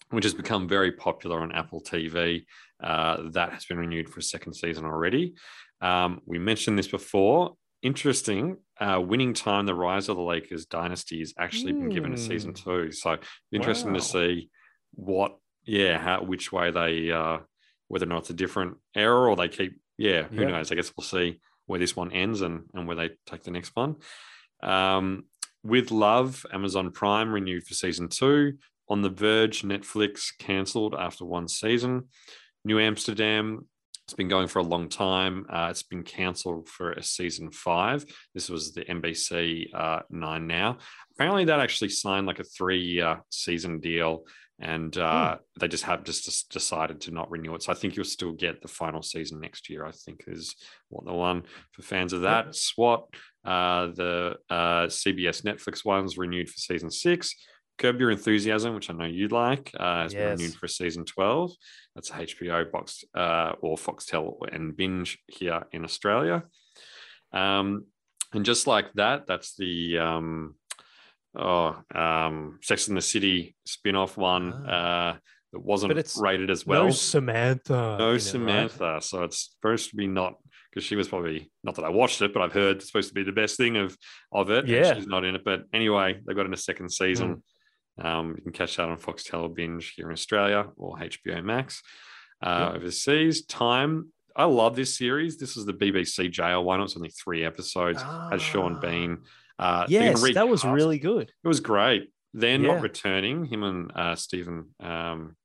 [0.09, 2.43] which has become very popular on Apple TV,
[2.83, 5.33] uh, that has been renewed for a second season already.
[5.79, 7.55] Um, we mentioned this before.
[7.82, 8.58] Interesting.
[8.80, 12.54] Uh, winning time, the rise of the Lakers dynasty has actually been given a season
[12.54, 12.63] Mm.
[12.63, 12.91] two.
[12.91, 13.17] So
[13.52, 13.98] interesting Wow.
[14.00, 14.50] to see
[14.94, 17.39] what, yeah, how which way they, uh,
[17.88, 20.48] whether or not it's a different era or they keep, yeah, who Yeah.
[20.50, 20.72] knows?
[20.72, 23.76] I guess we'll see where this one ends and and where they take the next
[23.76, 23.96] one.
[24.62, 25.26] Um,
[25.63, 28.58] with Love, Amazon Prime renewed for season two.
[28.89, 32.10] On the Verge, Netflix cancelled after one season.
[32.65, 33.67] New Amsterdam,
[34.12, 35.45] it's been going for a long time.
[35.50, 38.04] Uh, it's been cancelled for a season five.
[38.34, 40.80] This was the NBC uh, nine now.
[41.13, 44.26] Apparently, that actually signed like a three-year season deal,
[44.60, 47.63] and uh, they just have just, just decided to not renew it.
[47.63, 49.86] So I think you'll still get the final season next year.
[49.86, 50.58] I think is
[50.89, 52.54] what the one for fans of that.
[52.54, 53.06] SWAT,
[53.45, 57.34] uh, the uh, CBS Netflix ones renewed for season six.
[57.77, 60.21] Curb Your Enthusiasm, which I know you like, uh, has Yes.
[60.21, 61.51] been renewed for season 12.
[61.95, 66.43] That's a HBO box uh, or Foxtel and Binge here in Australia.
[67.34, 67.86] Um,
[68.34, 70.55] and just like that, that's the um,
[71.36, 75.17] oh, um, Sex in the City spin off one uh,
[75.51, 76.86] that wasn't rated as well.
[76.86, 77.97] no Samantha.
[77.99, 78.21] No in it, right?
[78.21, 78.99] Samantha.
[79.01, 80.36] So it's supposed to be not
[80.69, 83.13] because she was probably not that I watched it, but I've heard it's supposed to
[83.13, 83.97] be the best thing of
[84.31, 84.67] of it.
[84.67, 84.93] Yeah.
[84.93, 85.43] she's not in it.
[85.43, 87.43] But anyway, they got in a second season.
[88.03, 91.81] Um, you can catch that on Foxtel Binge here in Australia or HBO Max.
[92.43, 94.11] Uh, Overseas, Time.
[94.35, 95.37] I love this series.
[95.37, 96.81] This is the BBC jail one.
[96.81, 98.01] It's only three episodes.
[98.01, 98.79] Has Sean Ah.
[98.79, 99.17] Bean.
[99.59, 101.31] Uh, Yes, that was really good.
[101.43, 102.09] it was great.
[102.33, 102.73] They're Yeah.
[102.75, 103.43] not returning.
[103.45, 105.35] Him and uh, Stephen um,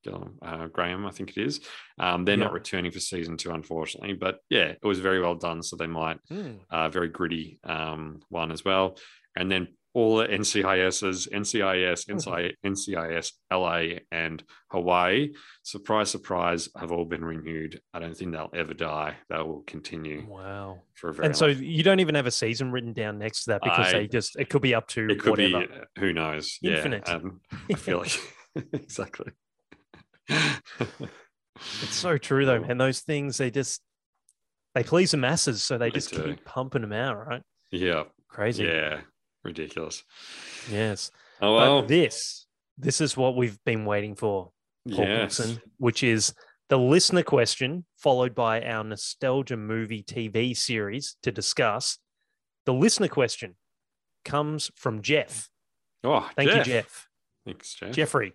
[0.41, 1.61] uh, Graham, I think it is.
[1.99, 2.45] Um, they're Yeah.
[2.45, 4.15] not returning for season two, unfortunately.
[4.15, 5.63] But yeah, it was very well done.
[5.65, 6.19] So they might
[6.71, 8.97] uh, very gritty um, one as well.
[9.35, 15.31] And then all the NCISs, NCIS, NCIS, NCIS, LA, and Hawaii.
[15.63, 17.81] Surprise, surprise, have all been renewed.
[17.95, 19.17] I don't think they'll ever die.
[19.31, 20.83] They will continue Wow.
[20.93, 23.53] for a very And so you don't even have a season written down next to
[23.53, 25.67] that because I- they just it could be up to It could whatever.
[25.67, 26.59] be, uh, who knows?
[26.63, 27.05] Infinite.
[27.07, 28.21] Yeah, um, I feel like
[28.75, 29.33] exactly.
[30.29, 32.77] It's so true though, man.
[32.77, 33.81] Those things they just
[34.75, 36.23] they please the masses, so they They just do.
[36.23, 37.43] keep pumping them out, right?
[37.71, 38.65] yeah, Crazy.
[38.65, 39.01] yeah,
[39.47, 40.03] ridiculous.
[40.71, 41.11] Yes.
[41.41, 42.47] Oh But this
[42.79, 44.51] this is what we've been waiting for,
[44.91, 45.39] Paul yes.
[45.39, 46.35] Pinson, which is
[46.69, 51.99] the listener question followed by our nostalgia movie TV series to discuss.
[52.67, 53.57] The listener question
[54.25, 55.49] comes from Jeff.
[56.03, 56.67] Oh, Thank Jeff.
[56.67, 57.09] you, Jeff.
[57.45, 57.93] Thanks, Jeff.
[57.93, 58.33] Jeffrey.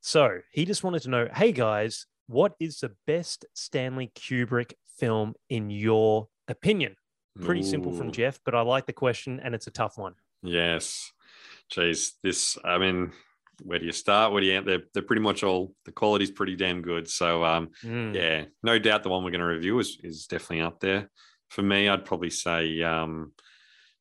[0.00, 5.34] So he just wanted to know, hey guys, what is the best Stanley Kubrick film
[5.48, 6.96] in your opinion?
[7.40, 10.14] Pretty simple from Jeff, but I like the question and it's a tough one.
[10.42, 11.10] Yes.
[11.70, 12.56] Geez, this.
[12.64, 13.12] I mean,
[13.62, 14.32] where do you start?
[14.32, 14.60] Where do you?
[14.62, 15.74] They're they're pretty much all.
[15.84, 17.08] The quality's pretty damn good.
[17.08, 18.14] So um, Mm.
[18.14, 21.10] yeah, no doubt the one we're going to review is is definitely up there.
[21.50, 23.32] For me, I'd probably say um,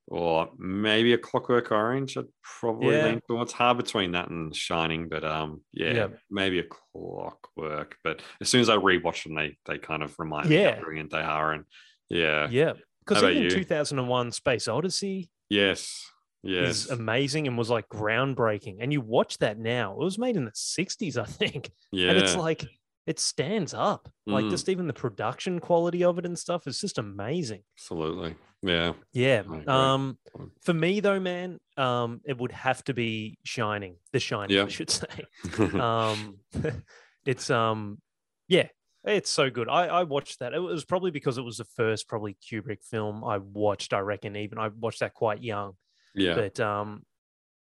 [0.08, 2.18] or maybe a Clockwork Orange.
[2.18, 3.06] I'd probably Yeah.
[3.06, 6.08] lean towards hard between that and Shining, but um, yeah, Yeah.
[6.30, 7.96] maybe a Clockwork.
[8.04, 10.76] But as soon as I rewatch them, they they kind of remind me Yeah.
[10.76, 11.66] how brilliant they are, and
[12.10, 12.74] yeah, Yeah.
[13.06, 13.50] Because even you?
[13.50, 16.10] 2001 Space Odyssey Yes.
[16.42, 16.86] Yes.
[16.86, 18.78] is amazing and was like groundbreaking.
[18.82, 21.72] And you watch that now, it was made in the 60s, I think.
[21.92, 22.10] yeah.
[22.10, 22.66] And it's like,
[23.06, 24.10] it stands up.
[24.26, 24.50] Like Mm.
[24.50, 27.62] just even the production quality of it and stuff is just amazing.
[27.78, 28.36] Absolutely.
[28.62, 28.94] Yeah.
[29.12, 29.44] Yeah.
[29.68, 30.18] Um,
[30.62, 34.64] for me though, man, um, it would have to be Shining, The Shining, Yeah.
[34.66, 35.26] I should say.
[35.80, 36.40] um,
[37.26, 38.00] it's um,
[38.48, 38.68] yeah,
[39.06, 39.68] it's so good.
[39.70, 40.54] I I watched that.
[40.54, 43.94] It was probably because it was the first probably Kubrick film I watched.
[43.94, 45.74] I reckon even I watched that quite young.
[46.16, 46.36] yeah.
[46.36, 47.04] But um,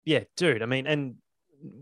[0.05, 0.61] yeah, dude.
[0.61, 1.15] I mean, and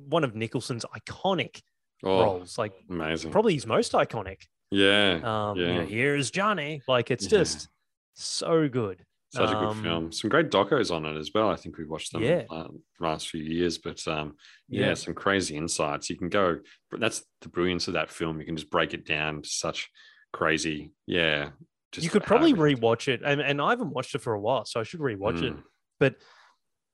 [0.08, 1.62] one of Nicholson's iconic
[2.04, 3.32] oh, roles, like amazing.
[3.32, 4.44] probably his most iconic.
[4.72, 5.20] yeah.
[5.24, 6.82] Um, you know, here's Johnny.
[6.88, 7.40] Like it's Yeah.
[7.40, 7.68] just
[8.14, 9.04] so good.
[9.34, 10.12] Such a good um, film.
[10.12, 11.50] Some great docos on it as well.
[11.50, 12.44] I think we've watched them Yeah.
[12.52, 12.68] uh,
[13.00, 14.36] last few years, but um,
[14.70, 14.94] yeah, Yeah.
[14.94, 16.10] some crazy insights.
[16.10, 16.60] You can go,
[16.92, 18.40] but that's the brilliance of that film.
[18.40, 19.90] You can just break it down to such
[20.34, 21.50] crazy, yeah.
[21.92, 24.40] Just you could probably everything- rewatch it, and, and I haven't watched it for a
[24.40, 25.54] while, so I should rewatch it.
[25.56, 25.64] Mm.
[26.00, 26.16] But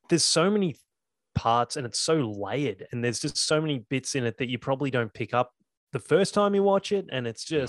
[0.10, 0.76] there's so many
[1.36, 4.58] parts, and it's so layered, and there's just so many bits in it that you
[4.60, 5.52] probably don't pick up
[5.92, 7.66] the first time you watch it, and it's Yeah.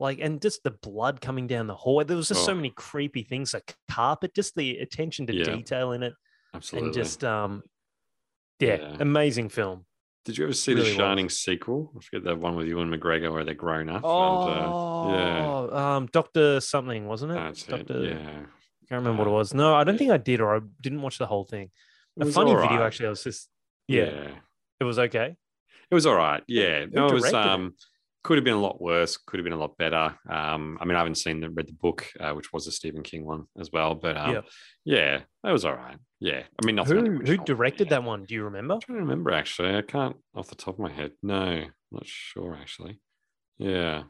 [0.00, 2.04] Like, and just the blood coming down the hallway.
[2.04, 2.56] There was just so Oh.
[2.56, 5.44] many creepy things, like carpet, just the attention to Yeah.
[5.44, 6.14] detail in it,
[6.52, 6.88] Absolutely.
[6.88, 7.62] and just um,
[8.58, 8.96] yeah, Yeah.
[9.00, 9.86] amazing film.
[10.24, 10.96] Did you ever see really the was.
[10.96, 11.92] Shining sequel?
[11.96, 14.02] I forget that one with Ewan McGregor where they're grown up.
[14.04, 15.16] Oh, and, uh,
[15.76, 17.34] yeah, um, Doctor something, wasn't it?
[17.34, 17.70] that's it.
[17.70, 19.54] Doctor, Yeah, I can't remember what it Uh, was.
[19.54, 19.98] No, I don't yeah.
[19.98, 21.70] think I did, or I didn't watch the whole thing.
[22.16, 23.06] It A funny all video, actually.
[23.06, 23.48] I was just,
[23.86, 24.30] yeah,
[24.80, 25.36] it was okay.
[25.90, 26.42] It was all right.
[26.48, 26.86] Yeah.
[26.90, 27.72] No, it was directed it?
[28.24, 30.18] Could have been a lot worse, could have been a lot better.
[30.28, 33.02] Um, I mean, I haven't seen the read the book, uh, which was a Stephen
[33.02, 33.94] King one as well.
[33.94, 34.44] But um, Yep.
[34.84, 35.98] yeah, that was all right.
[36.20, 36.42] Yeah.
[36.60, 37.90] I mean Who who directed yeah.
[37.98, 38.24] that one?
[38.24, 38.78] Do you remember?
[38.82, 39.76] Trying to remember actually.
[39.76, 41.12] I can't off the top of my head.
[41.22, 42.98] No, I'm not sure actually.
[43.58, 44.04] Yeah.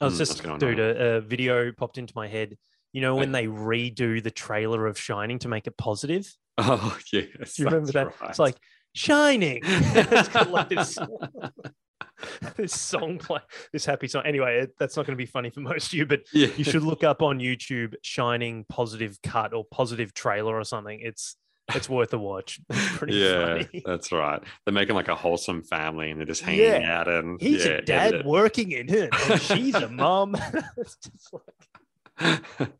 [0.00, 2.56] I was Mm, just, dude, a, a video popped into my head.
[2.92, 3.40] You know, when Yeah.
[3.42, 6.26] they redo the trailer of Shining to make it positive?
[6.58, 7.54] Oh yes.
[7.54, 8.14] Do you remember that?
[8.18, 8.56] that's It's like,
[8.94, 9.60] Shining.
[9.64, 10.96] it's like this,
[12.56, 13.40] this song play,
[13.72, 14.22] this happy song.
[14.26, 16.48] Anyway, it, that's not going to be funny for most of you, but yeah.
[16.56, 20.98] you should look up on YouTube Shining positive cut or positive trailer or something.
[21.02, 21.36] It's
[21.74, 22.60] it's worth a watch.
[22.70, 23.82] Pretty yeah, funny.
[23.84, 24.42] that's right.
[24.64, 27.00] They're making like a wholesome family and they're just hanging Yeah.
[27.00, 30.34] out and He's yeah, a dad working in it, and she's a mom.
[30.78, 32.70] it's just like,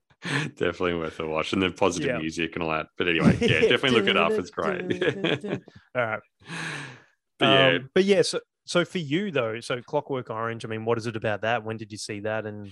[0.56, 1.52] definitely worth a watch.
[1.52, 2.18] And the positive Yeah.
[2.18, 2.86] music and all that.
[2.96, 4.32] But anyway, yeah, definitely look it up.
[4.32, 5.02] It's great.
[5.94, 6.20] All right.
[7.38, 10.64] but yeah, Um, but yeah, so so for you though, so Clockwork Orange.
[10.64, 11.64] I mean, what is it about that?
[11.64, 12.44] When did you see that?
[12.46, 12.70] And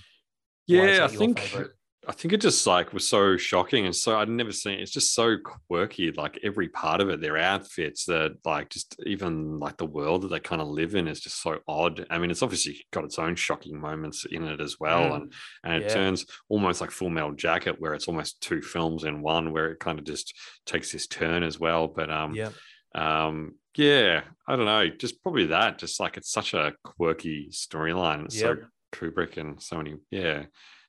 [0.67, 1.73] yeah, I think favorite?
[2.09, 5.13] I think it just like was so shocking and so I'd never seen it's just
[5.13, 5.37] so
[5.69, 10.23] quirky, like every part of it, their outfits, that like just even like the world
[10.23, 12.07] that they kind of live in is just so odd.
[12.09, 15.11] I mean, it's obviously got its own shocking moments in it as well.
[15.11, 15.17] Mm.
[15.17, 15.33] And
[15.65, 15.95] and it Yeah.
[15.95, 19.81] turns almost like full metal jacket where it's almost two films in one where it
[19.81, 20.33] kind of just
[20.65, 21.89] takes this turn as well.
[21.89, 22.51] But um yeah,
[22.95, 28.25] um yeah i don't know just probably that just like it's such a quirky storyline
[28.25, 28.59] it's Yep.
[28.61, 30.45] so kubrick and so many yeah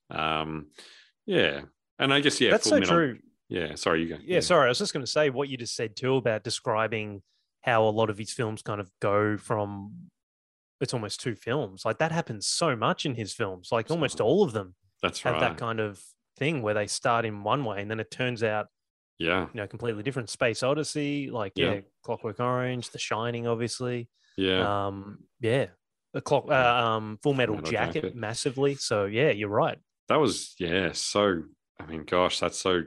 [0.10, 0.68] um
[1.26, 1.62] yeah
[2.00, 3.20] and i guess yeah that's so true.
[3.50, 5.76] yeah sorry you go Yeah, sorry, I was just going to say what you just
[5.76, 7.22] said too about describing
[7.62, 9.94] how a lot of his films kind of go from
[10.80, 11.84] it's almost two films.
[11.86, 13.70] Like that happens so much in his films.
[13.72, 16.02] Like almost all of them that's have right that kind of
[16.38, 18.68] thing where they start in one way and then it turns out
[19.20, 20.30] yeah you know completely different.
[20.30, 21.80] Space Odyssey, like yeah, Yeah.
[22.04, 24.10] Clockwork Orange, The Shining, obviously.
[24.38, 25.68] yeah Um, yeah,
[26.14, 28.16] the clock, uh, um, Full Metal, Metal Jacket, Jacket.
[28.16, 28.76] massively.
[28.76, 29.78] So yeah, you're right.
[30.10, 31.44] that was yeah so
[31.82, 32.82] i mean gosh that's so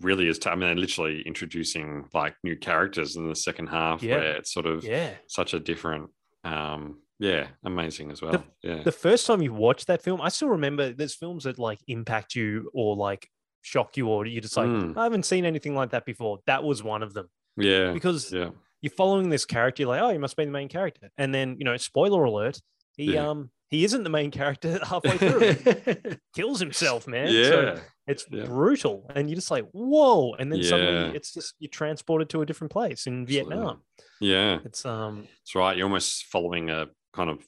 [0.00, 4.02] really is t- i mean they're literally introducing like new characters in the second half
[4.02, 4.16] Yeah.
[4.16, 5.10] where it's sort of Yeah.
[5.28, 6.10] such a different
[6.44, 10.48] um yeah amazing as well yeah The first time you watch that film, I still
[10.50, 13.28] remember there's films that like impact you or like
[13.66, 14.96] shock you, or you're just like, Mm.
[14.96, 16.38] I haven't seen anything like that before.
[16.46, 18.50] That was one of them yeah because yeah
[18.82, 21.08] you're following this character, you're like, oh, you must be the main character.
[21.18, 22.60] And then, you know, spoiler alert,
[22.96, 23.28] he Yeah.
[23.30, 25.96] um he isn't the main character halfway through.
[26.36, 27.28] Kills himself, man.
[27.32, 28.44] yeah So it's Yeah.
[28.44, 29.10] brutal.
[29.16, 30.34] And you're just like, whoa.
[30.34, 30.68] And then Yeah.
[30.70, 33.82] suddenly it's just you're transported to a different place in Vietnam.
[34.20, 35.76] yeah It's um it's right.
[35.76, 37.38] You're almost following a kind of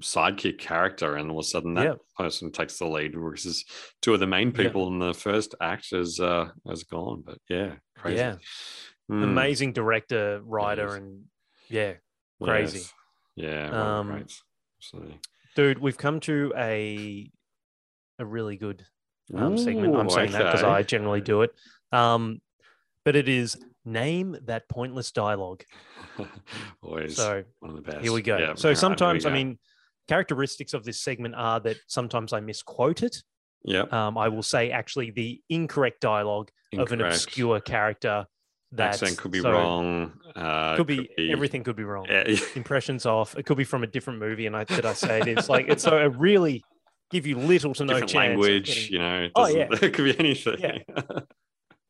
[0.00, 1.94] sidekick character, and all of a sudden that Yeah.
[2.16, 3.64] person takes the lead, versus
[4.02, 4.56] two of the main Yeah.
[4.64, 7.22] people in the first act has uh, has gone.
[7.24, 8.18] But yeah, crazy.
[8.18, 8.36] Yeah.
[9.10, 10.94] Mm, amazing director, writer, is.
[10.94, 11.24] and
[11.68, 11.94] yeah,
[12.42, 12.78] crazy.
[12.78, 12.92] yes.
[13.36, 13.66] Yeah.
[13.70, 14.42] what Um, greats.
[14.78, 15.20] Absolutely.
[15.54, 17.30] dude we've come to a
[18.18, 18.84] a really good
[19.34, 21.52] um, segment i'm Ooh, saying that because i generally do it
[21.92, 22.40] um
[23.04, 25.64] but it is name that pointless dialogue
[26.82, 28.02] Always so one of the best.
[28.02, 29.58] here we go Yeah, so all right, here sometimes i mean
[30.08, 33.16] characteristics of this segment are that sometimes i misquote it
[33.64, 33.82] Yeah.
[33.90, 38.26] Um, I will say actually the incorrect dialogue of an obscure character.
[38.72, 40.12] That Accent could be so- wrong.
[40.34, 42.06] Uh, Could be, everything could be wrong.
[42.08, 42.24] Yeah.
[42.56, 43.36] Impressions off.
[43.38, 45.28] It could be from a different movie, and I did I say it?
[45.28, 46.62] It's like it's so it really
[47.10, 48.28] give you little to no different chance.
[48.28, 49.28] language, getting- you know.
[49.36, 49.68] Oh, yeah.
[49.82, 50.56] It could be anything.
[50.60, 50.78] Yeah.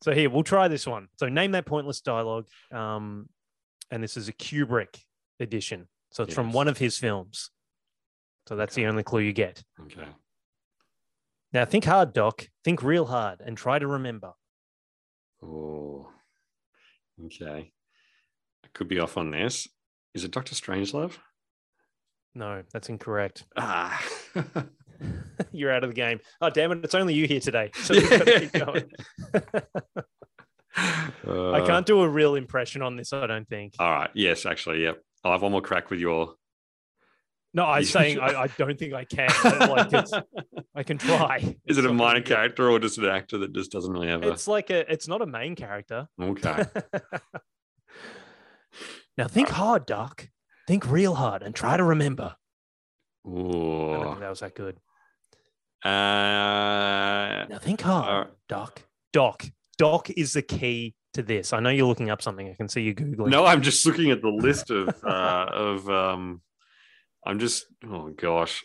[0.02, 1.08] So here we'll try this one.
[1.18, 2.46] So name that pointless dialogue.
[2.70, 3.28] Um,
[3.90, 4.94] and this is a Kubrick
[5.40, 5.88] edition.
[6.12, 7.50] So it's from one of his films.
[8.48, 9.62] So that's the only clue you get.
[9.82, 10.06] okay.
[11.52, 12.48] Now think hard, Doc.
[12.64, 14.32] Think real hard and try to remember.
[15.42, 16.08] Oh,
[17.26, 17.72] okay.
[18.64, 19.66] I could be off on this.
[20.14, 21.12] Is it Doctor Strangelove?
[22.34, 23.44] No, that's incorrect.
[23.56, 24.02] Ah.
[25.52, 26.20] You're out of the game.
[26.40, 26.82] Oh damn it!
[26.82, 27.70] It's only you here today.
[27.74, 28.90] So we've keep going.
[30.76, 33.12] I Uh, can't do a real impression on this.
[33.12, 33.74] I don't think.
[33.78, 34.10] All right.
[34.14, 34.82] Yes, actually.
[34.84, 35.02] Yep.
[35.24, 36.34] I'll have one more crack with your.
[37.56, 39.30] No, I'm saying I, I don't think I can.
[39.30, 40.12] I, like
[40.74, 41.56] I can try.
[41.66, 44.30] Is it a minor character or just an actor that just doesn't really have a?
[44.30, 44.92] It's like a.
[44.92, 46.06] It's not a main character.
[46.20, 46.64] Okay.
[49.16, 50.28] now think hard, Doc.
[50.68, 52.36] Think real hard and try to remember.
[53.26, 54.04] I don't Ooh.
[54.04, 54.76] think that was that good.
[55.82, 55.88] Uh,
[57.48, 58.82] Now think hard, Uh, Doc.
[59.14, 59.46] Doc.
[59.78, 61.54] Doc is the key to this.
[61.54, 62.50] I know you're looking up something.
[62.50, 63.30] I can see you googling.
[63.30, 65.88] no, I'm just looking at the list of uh, of.
[65.88, 66.42] Um,
[67.26, 67.66] I'm just.
[67.84, 68.64] Oh gosh,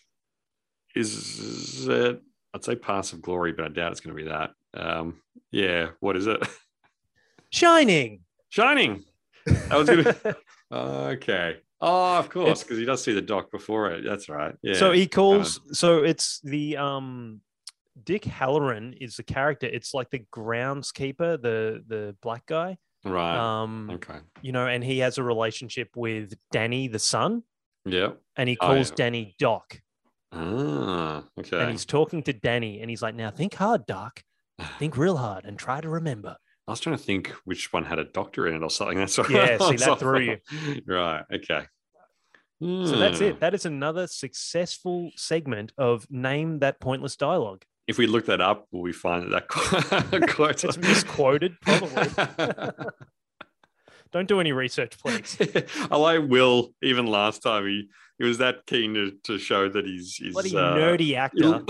[0.95, 2.21] is it?
[2.53, 4.51] I'd say Paths of Glory, but I doubt it's going to be that.
[4.73, 5.21] Um,
[5.51, 5.89] yeah.
[5.99, 6.41] What is it?
[7.49, 8.21] Shining.
[8.49, 9.03] Shining.
[9.45, 10.35] That was gonna.
[11.13, 11.57] okay.
[11.79, 14.03] Oh, of course, because he does see the doc before it.
[14.05, 14.53] That's right.
[14.61, 14.75] Yeah.
[14.75, 15.59] So he calls.
[15.71, 17.41] So it's the um,
[18.03, 19.65] Dick Hallorann is the character.
[19.65, 22.77] It's like the groundskeeper, the the black guy.
[23.03, 23.61] right.
[23.63, 24.19] Um, okay.
[24.41, 27.43] you know, and he has a relationship with Danny, the son,
[27.85, 28.11] Yeah.
[28.37, 28.95] and he Oh, calls yeah.
[28.95, 29.81] Danny Doc,
[30.31, 31.23] Ah.
[31.39, 31.59] Okay.
[31.61, 34.23] and he's talking to Danny, and he's like, "Now think hard, Doc.
[34.79, 37.97] Think real hard and try to remember." I was trying to think which one had
[37.99, 38.97] a doctor in it or something.
[38.99, 40.37] That's what Yeah, see, that threw you.
[40.87, 41.23] Right.
[41.33, 41.63] Okay.
[42.61, 43.23] So that's Hmm.
[43.25, 43.39] it.
[43.39, 47.65] That is another successful segment of name that pointless dialogue.
[47.87, 49.49] If we look that up, will we find that
[50.11, 50.63] that quote?
[50.63, 52.07] It's misquoted, probably.
[54.11, 55.37] Don't do any research, please.
[55.91, 56.73] I like Will.
[56.83, 60.55] Even last time, he he was that keen to, to show that he's he's Bloody
[60.55, 61.63] uh, nerdy actor.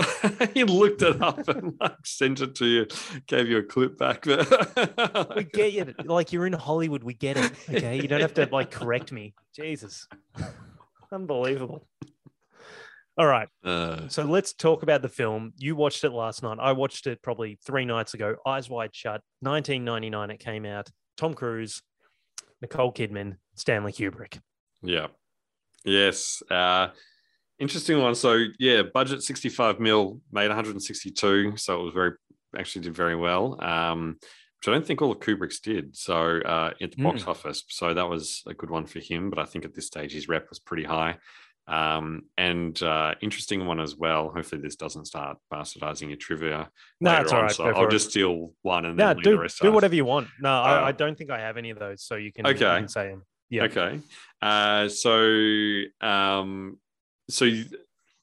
[0.52, 2.86] he looked it up and like sent it to you,
[3.26, 4.26] gave you a clip back.
[4.26, 5.94] We get you.
[6.04, 7.52] Like you're in Hollywood, we get it.
[7.70, 9.34] Okay, you don't have to like correct me.
[9.54, 10.08] Jesus,
[11.10, 11.86] unbelievable.
[13.18, 15.52] All right, Uh, so let's talk about the film.
[15.58, 16.56] You watched it last night.
[16.58, 18.36] I watched it probably three nights ago.
[18.46, 20.30] Eyes Wide Shut, 1999.
[20.30, 20.88] It came out.
[21.18, 21.82] Tom Cruise,
[22.62, 24.40] Nicole Kidman, Stanley Kubrick.
[24.82, 25.08] yeah.
[25.84, 26.42] Yes.
[26.48, 26.88] Uh,
[27.58, 28.14] interesting one.
[28.14, 31.56] So yeah, budget 65 mil, made 162.
[31.56, 32.12] So it was very
[32.56, 33.62] actually did very well.
[33.62, 34.16] Um,
[34.60, 35.96] which I don't think all of Kubrick's did.
[35.96, 37.64] So uh, at the box office.
[37.68, 39.28] So that was a good one for him.
[39.28, 41.18] But I think at this stage his rep was pretty high.
[41.68, 44.30] Um, and uh, interesting one as well.
[44.34, 46.70] Hopefully this doesn't start bastardizing your trivia.
[47.00, 47.54] No, it's all on, right.
[47.54, 49.60] So I'll just steal one and No, then do, the rest.
[49.60, 49.74] do out.
[49.74, 50.28] whatever you want.
[50.40, 52.52] No, I, Uh, I don't think I have any of those, so you can, you
[52.52, 52.78] Okay.
[52.80, 53.22] can say them.
[53.48, 53.64] Yeah.
[53.64, 54.00] Okay.
[54.40, 56.78] Uh, so, um,
[57.30, 57.66] so, you-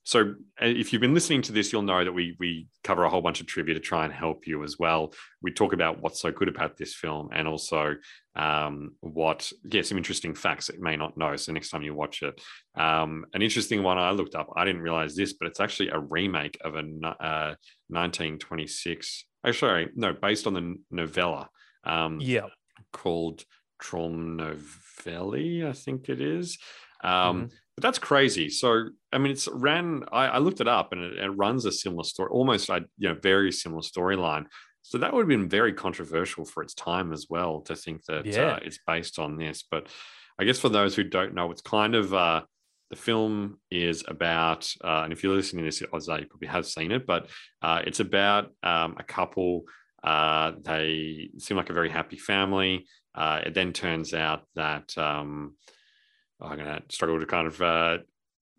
[0.04, 3.10] so uh, if you've been listening to this, you'll know that we we cover a
[3.10, 5.14] whole bunch of trivia to try and help you as well.
[5.44, 7.96] We talk about what's so good about this film, and also
[8.40, 11.36] um, what yeah some interesting facts you may not know.
[11.36, 12.40] So next time you watch it,
[12.76, 14.48] um, an interesting one I looked up.
[14.56, 17.56] I didn't realize this, but it's actually a remake of a uh,
[17.90, 19.26] 1926.
[19.44, 21.50] Oh, sorry, no, based on the novella.
[21.84, 22.48] Um, Yeah.
[22.94, 23.44] called
[23.82, 26.58] Traumnovelle, I think it is.
[27.04, 27.56] Um, Mm-hmm.
[27.76, 28.50] But that's crazy.
[28.50, 30.04] So, I mean, it's ran.
[30.12, 33.08] I, I looked it up, and it, it runs a similar story, almost a you
[33.08, 34.48] know very similar storyline.
[34.90, 38.26] So that would have been very controversial for its time as well to think that
[38.26, 38.54] Yeah.
[38.54, 39.62] uh, it's based on this.
[39.62, 39.88] But
[40.40, 42.42] I guess for those who don't know, it's kind of uh,
[42.90, 46.66] the film is about, uh, and if you're listening to this, Isaiah, you probably have
[46.66, 47.30] seen it, but
[47.62, 49.66] uh, it's about um, a couple.
[50.04, 52.88] Uh, they seem like a very happy family.
[53.14, 55.56] Uh, it then turns out that um,
[56.42, 57.62] I'm going to struggle to kind of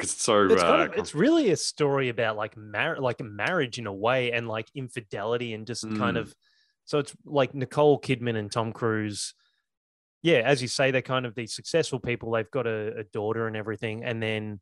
[0.00, 3.20] because it's so It's, kind uh, of, it's really a story about like mar- like
[3.20, 6.20] marriage in a way and like infidelity and just kind Mm.
[6.20, 6.34] of
[6.86, 9.34] so it's like Nicole Kidman and Tom Cruise.
[10.22, 12.32] Yeah, as you say, they're kind of these successful people.
[12.32, 14.60] They've got a, a daughter and everything, and then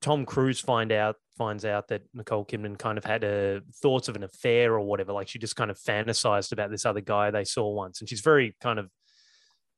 [0.00, 4.16] Tom Cruise find out finds out that Nicole Kidman kind of had a thoughts of
[4.16, 5.12] an affair or whatever.
[5.12, 8.20] Like she just kind of fantasized about this other guy they saw once, and she's
[8.20, 8.90] very kind of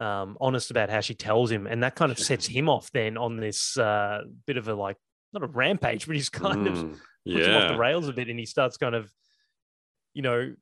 [0.00, 3.16] um, honest about how she tells him, and that kind of sets him off then
[3.16, 4.96] on this uh, bit of a like
[5.32, 7.00] not a rampage, but he's kind of Mm,
[7.32, 9.12] puts him off the rails a bit, and he starts kind of,
[10.12, 10.54] you know,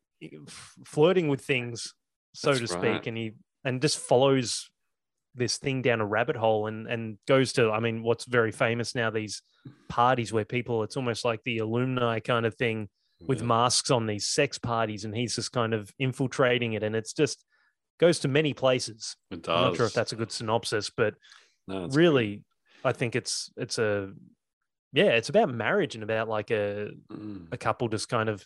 [0.85, 1.95] flirting with things,
[2.33, 2.97] so That's to right.
[2.97, 3.33] speak, and he
[3.65, 4.71] and just follows
[5.35, 8.95] this thing down a rabbit hole and and goes to, I mean, what's very famous
[8.95, 9.43] now these
[9.89, 12.89] parties where people, it's almost like the alumni kind of thing
[13.29, 13.47] with Yeah.
[13.47, 17.45] masks on these sex parties, and he's just kind of infiltrating it, and it's just
[18.03, 19.17] goes to many places.
[19.31, 21.15] It I'm not sure if that's a good synopsis, but
[21.69, 22.43] No, really,
[22.85, 24.13] I think it's it's a
[24.93, 26.91] yeah, it's about marriage and about like a.
[27.11, 27.47] Mm.
[27.53, 28.45] a couple just kind of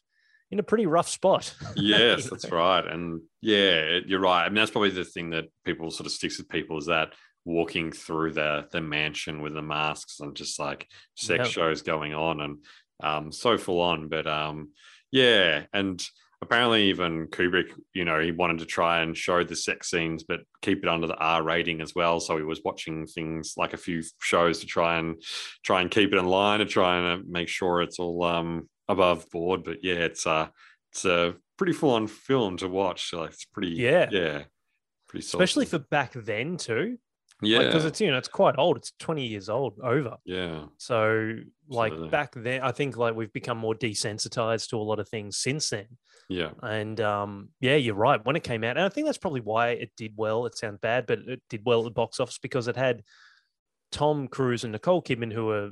[0.50, 1.52] in a pretty rough spot.
[1.76, 2.86] yes, that's right.
[2.86, 4.44] And yeah, you're right.
[4.44, 7.14] I mean, that's probably the thing that people sort of sticks with people is that
[7.46, 11.50] walking through the the mansion with the masks and just like sex Yeah.
[11.50, 12.59] shows going on and
[13.02, 14.09] um so full on.
[14.09, 14.72] But um
[15.11, 16.04] yeah, and
[16.43, 20.41] apparently even Kubrick, you know, he wanted to try and show the sex scenes, but
[20.62, 22.20] keep it under the R rating as well.
[22.20, 25.22] So he was watching things like a few shows to try and
[25.64, 29.28] try and keep it in line to try and make sure it's all um above
[29.30, 29.64] board.
[29.64, 30.49] But yeah, it's uh
[30.93, 33.12] it's a pretty full on film to watch.
[33.12, 34.09] Like it's pretty Yeah.
[34.11, 34.43] yeah,
[35.09, 35.43] pretty solid.
[35.45, 36.99] Especially for back then too.
[37.43, 38.76] Yeah Because it's you know, it's quite old.
[38.76, 40.16] It's 20 years old over.
[40.24, 41.34] yeah So
[41.68, 42.11] like Absolutely.
[42.11, 45.70] back then, I think like we've become more desensitized to a lot of things since
[45.70, 45.87] then.
[46.28, 48.24] yeah And um, yeah, you're right.
[48.24, 50.47] When it came out, and I think that's probably why it did well.
[50.47, 53.03] It sounds bad, but it did well at the box office because it had
[53.93, 55.70] Tom Cruise and Nicole Kidman, who are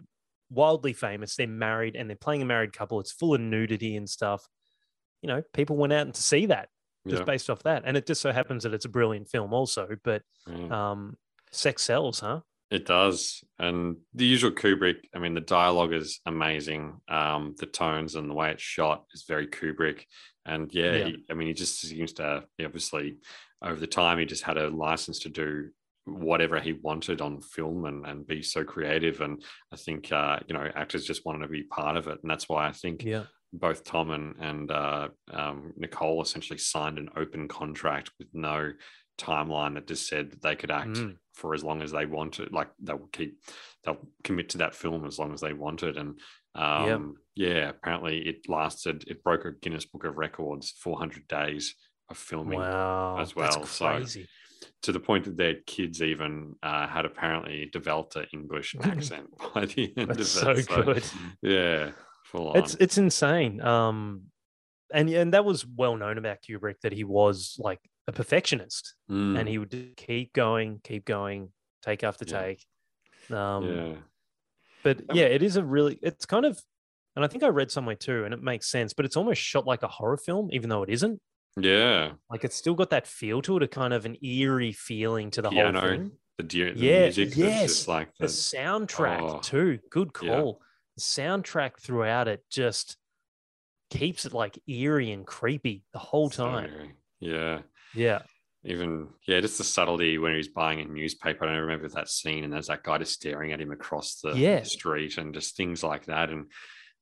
[0.51, 1.37] wildly famous.
[1.37, 3.01] They're married and they're playing a married couple.
[3.01, 4.47] It's full of nudity and stuff.
[5.23, 6.69] You know, people went out to see that
[7.09, 7.83] just yeah, based off that.
[7.85, 9.97] And it just so happens that it's a brilliant film, also.
[10.05, 10.23] But
[10.71, 11.17] um,
[11.55, 12.41] sex sells, huh?
[12.71, 13.45] It does.
[13.59, 16.95] And the usual Kubrick, I mean, the dialogue is amazing.
[17.09, 20.05] Um, the tones and the way it's shot is very Kubrick.
[20.47, 21.05] And yeah, Yeah.
[21.07, 23.17] He, I mean, he just seems to obviously
[23.63, 25.69] over the time he just had a license to do
[26.07, 29.21] whatever he wanted on film and, and be so creative.
[29.21, 29.43] And
[29.73, 32.19] I think uh, you know, actors just wanted to be part of it.
[32.23, 33.25] And that's why I think Yeah.
[33.53, 38.73] both Tom and and uh, um, Nicole essentially signed an open contract with no
[39.19, 41.17] timeline that just said that they could act Mm.
[41.35, 42.53] For as long as they wanted.
[42.53, 43.39] Like they'll keep
[43.85, 45.97] they'll commit to that film as long as they wanted.
[45.99, 46.19] And
[46.55, 49.05] um, yeah, apparently it lasted.
[49.09, 51.75] It broke a Guinness Book of Records, 400 days
[52.09, 52.61] of filming.
[52.61, 53.19] Wow.
[53.19, 54.05] as well, so-
[54.83, 59.67] To the point that their kids even uh, had apparently developed an English accent by
[59.67, 60.85] the end That's of so it.
[60.87, 61.05] good.
[61.43, 61.91] Yeah,
[62.25, 62.57] full on.
[62.59, 63.61] It's it's insane.
[63.61, 64.25] Um,
[64.93, 69.39] and and that was well known about Kubrick that he was like a perfectionist, Mm,
[69.39, 71.53] and he would keep going, keep going,
[71.83, 72.41] take after Yeah.
[72.43, 72.67] take.
[73.31, 73.95] Um, yeah.
[74.83, 75.99] but Um, yeah, it is a really.
[76.03, 76.61] It's kind of,
[77.17, 78.93] and I think I read somewhere too, and it makes sense.
[78.93, 81.21] But it's almost shot like a horror film, even though it isn't.
[81.57, 85.31] Yeah, Like it's still got that feel to it, a kind of an eerie feeling
[85.33, 86.19] to the Piano, whole thing.
[86.37, 89.79] the, du- the Yeah, music yes, just like The the, soundtrack oh, too.
[89.91, 90.41] Good yeah.
[90.41, 90.63] call.
[90.97, 92.97] The soundtrack throughout it just
[93.91, 96.71] keeps it like eerie and creepy the whole time.
[96.71, 96.95] eerie.
[97.21, 97.63] Yeah,
[97.95, 98.23] Yeah.
[98.67, 101.45] even yeah, just the subtlety when he was buying a newspaper.
[101.45, 104.33] I don't remember that scene, and there's that guy just staring at him across the
[104.33, 104.63] Yeah.
[104.63, 106.31] street, and just things like that.
[106.31, 106.47] And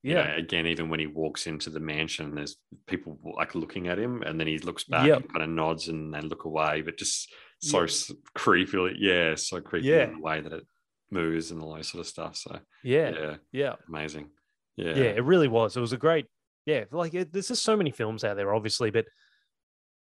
[0.02, 0.24] you Yeah.
[0.32, 2.56] know, again, even when he walks into the mansion, there's
[2.88, 5.20] people like looking at him, and then he looks back Yep.
[5.20, 8.16] and kind of nods, and they look away, but just so Yeah.
[8.34, 8.96] creepy.
[8.98, 10.04] Yeah, so creepy Yeah.
[10.08, 10.66] in the way that it
[11.12, 12.34] moves and all those sort of stuff.
[12.36, 13.10] So Yeah.
[13.10, 13.76] yeah, Yeah.
[13.86, 14.32] amazing.
[14.76, 14.96] Yeah.
[14.96, 15.76] Yeah, It really was.
[15.76, 16.26] It was a great,
[16.66, 16.86] yeah.
[16.90, 19.06] Like it, there's just so many films out there, obviously, but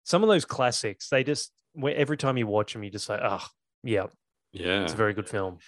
[0.03, 3.19] some of those classics, they just, where every time you watch them, you just say,
[3.21, 3.45] oh,
[3.83, 4.07] yeah,
[4.51, 4.83] yeah.
[4.83, 5.59] it's a very good film.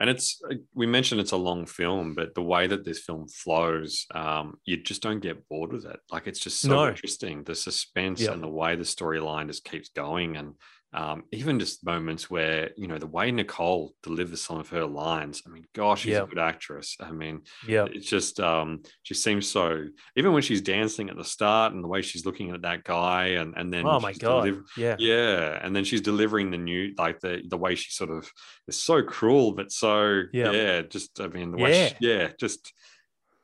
[0.00, 3.26] and it's uh, we mentioned it's a long film but the way that this film
[3.26, 6.88] flows um you just don't get bored with it like it's just so No.
[6.88, 8.32] interesting the suspense Yeah.
[8.32, 10.54] and the way the storyline just keeps going and
[10.94, 15.42] um even just moments where you know the way nicole delivers some of her lines
[15.46, 16.22] i mean gosh she's Yeah.
[16.22, 17.86] a good actress i mean Yeah.
[17.92, 19.84] it's just um she seems so
[20.16, 23.26] even when she's dancing at the start and the way she's looking at that guy
[23.40, 24.44] and and then Oh my God.
[24.46, 24.96] deliv- yeah.
[24.98, 28.30] yeah and then she's delivering the new like the the way she sort of
[28.66, 30.52] is so cruel but so Yeah.
[30.52, 32.18] yeah, just i mean the way she, Yeah.
[32.18, 32.72] yeah just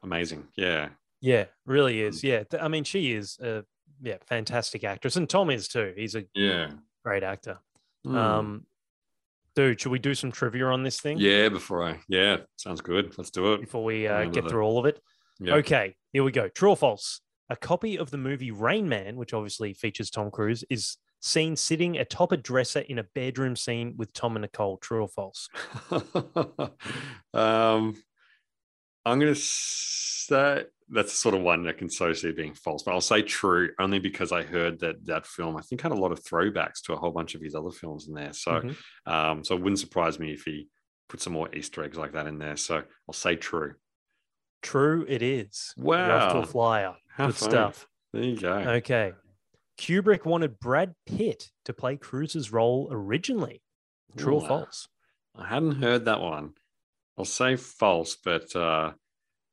[0.03, 0.89] amazing yeah
[1.21, 1.45] Yeah.
[1.67, 2.09] Really Mm.
[2.09, 2.23] is.
[2.25, 2.45] Yeah.
[2.61, 3.65] I mean, she is a,
[4.03, 5.17] yeah, fantastic actress.
[5.17, 5.95] And Tom is too.
[5.97, 6.71] He's a yeah
[7.05, 7.59] great actor.
[8.07, 8.17] Mm.
[8.17, 8.67] Um,
[9.55, 11.19] dude, should we do some trivia on this thing?
[11.19, 14.79] yeah before i yeah sounds good let's do it Before we uh, get through all
[14.79, 15.01] of it.
[15.41, 16.49] yeah Okay, here we go.
[16.49, 17.21] True or false?
[17.51, 21.99] A copy of the movie Rain Man, which obviously features Tom Cruise, is seen sitting
[21.99, 24.77] atop a dresser in a bedroom scene with Tom and Nicole.
[24.79, 25.49] True or false?
[27.35, 27.95] um
[29.07, 32.93] i'm gonna say that's the sort of one that can so see being false but
[32.93, 36.13] i'll say true only because i heard that that film i think had a lot
[36.13, 38.77] of throwbacks to a whole bunch of his other films in there so Mhm.
[39.07, 40.69] um so it wouldn't surprise me if he
[41.09, 42.57] put some more Easter eggs like that in there.
[42.57, 42.77] So
[43.07, 43.75] I'll say true.
[44.63, 45.75] True, it is.
[45.77, 46.43] You're off to Wow.
[46.43, 46.97] a flyer.
[47.11, 47.51] How Good funny.
[47.51, 47.89] stuff.
[48.15, 48.53] There you go.
[48.55, 49.13] Okay.
[49.79, 53.63] Kubrick wanted Brad Pitt to play Cruise's role originally.
[54.17, 54.89] True or false?
[55.37, 56.55] I hadn't heard that one.
[57.19, 58.93] I'll say false, but uh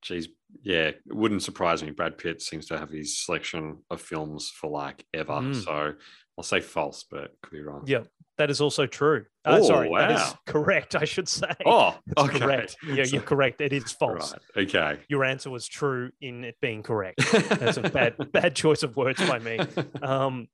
[0.01, 0.29] geez,
[0.63, 1.91] yeah, it wouldn't surprise me.
[1.91, 5.33] Brad Pitt seems to have his selection of films for like ever.
[5.33, 5.63] Mm.
[5.63, 5.93] So
[6.37, 7.83] I'll say false, but could be wrong.
[7.85, 8.01] Yeah,
[8.37, 9.25] that is also true.
[9.45, 10.95] Uh, Oh, sorry, that is correct.
[10.95, 11.51] I should say.
[11.65, 12.39] Oh, That's okay.
[12.39, 12.77] correct.
[12.87, 13.61] Yeah, you're correct.
[13.61, 14.33] It is false.
[14.55, 14.65] Right.
[14.67, 14.99] Okay.
[15.07, 17.19] Your answer was true in it being correct.
[17.31, 19.59] That's a bad bad choice of words by me.
[20.01, 20.47] Um,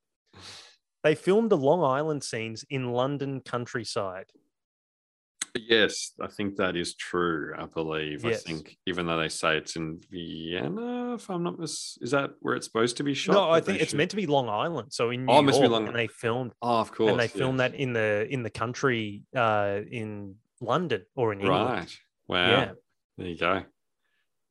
[1.03, 4.26] they filmed the Long Island scenes in London countryside.
[5.68, 7.53] Yes, I think that is true.
[7.58, 8.24] I believe.
[8.24, 8.43] Yes.
[8.45, 12.32] I think, even though they say it's in Vienna, if I'm not mis, is that
[12.41, 13.34] where it's supposed to be shot?
[13.34, 14.93] no, I think it's meant to be Long Island.
[14.93, 17.12] So in New Oh, it must be York, Long and they filmed Oh, of course.
[17.12, 17.72] and they filmed yes.
[17.72, 21.70] that in the in the country uh, in London or in England.
[21.70, 21.97] Right.
[22.28, 22.49] Wow.
[22.49, 22.72] Yeah.
[23.18, 23.64] There you go.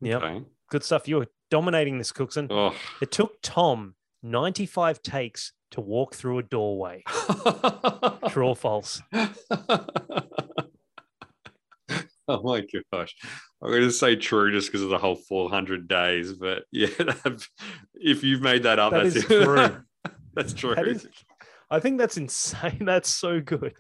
[0.01, 0.23] Yep.
[0.23, 0.45] Okay.
[0.71, 1.07] Good stuff.
[1.09, 2.49] You were dominating this, Cookson.
[2.51, 2.75] Oh.
[3.01, 7.03] It took Tom 95 takes to walk through a doorway.
[8.29, 9.03] True or false?
[12.29, 13.15] oh my gosh.
[13.63, 16.33] I'm going to say true just because of the whole 400 days.
[16.33, 16.89] But yeah,
[17.95, 19.77] if you've made that up, That that's is true.
[20.35, 20.75] that's true.
[20.75, 21.09] That is-
[21.71, 22.85] I think that's insane.
[22.85, 23.75] That's so good.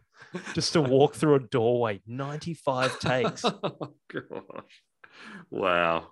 [0.54, 3.44] Just to walk through a doorway, 95 takes.
[3.44, 4.82] oh gosh.
[5.50, 6.08] Wow.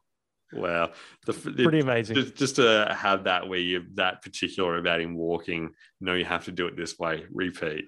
[0.52, 0.92] Wow.
[1.26, 2.14] The- Pretty amazing.
[2.14, 5.70] just, just to have that where you're that particular about him walking,
[6.00, 7.86] no, you have to do it this way, repeat.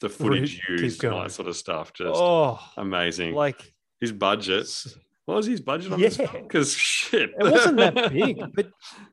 [0.00, 1.92] The, footage used and all that sort of stuff.
[1.92, 3.34] Just Oh, amazing.
[3.34, 4.68] like his budget.
[5.24, 6.18] What was his budget on this?
[6.18, 6.30] Yeah.
[6.30, 7.30] Because shit.
[7.30, 8.68] it wasn't that big, but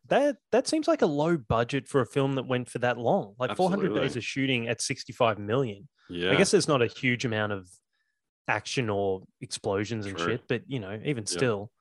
[0.10, 3.34] that that seems like a low budget for a film that went for that long.
[3.40, 5.88] Like 400 days of shooting at 65 million.
[6.10, 6.32] yeah.
[6.32, 7.68] I guess there's not a huge amount of
[8.48, 10.34] action or explosions and True.
[10.34, 11.72] shit, but you know, even still,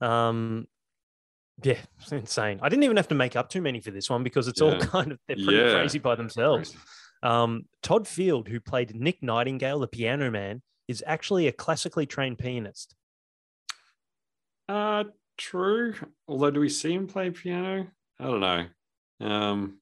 [0.00, 0.66] um,
[1.62, 2.58] yeah, it's insane.
[2.62, 4.78] I didn't even have to make up too many for this one because it's all
[4.80, 5.72] kind of they're pretty Yeah.
[5.72, 6.70] crazy by themselves.
[6.70, 6.84] Crazy.
[7.22, 12.38] Um, Todd Field, who played Nick Nightingale, the piano man, is actually a classically trained
[12.38, 12.94] pianist.
[14.68, 15.04] Uh,
[15.36, 15.94] true.
[16.26, 17.86] Although, do we see him play piano?
[18.20, 18.66] I don't know.
[19.20, 19.80] Um,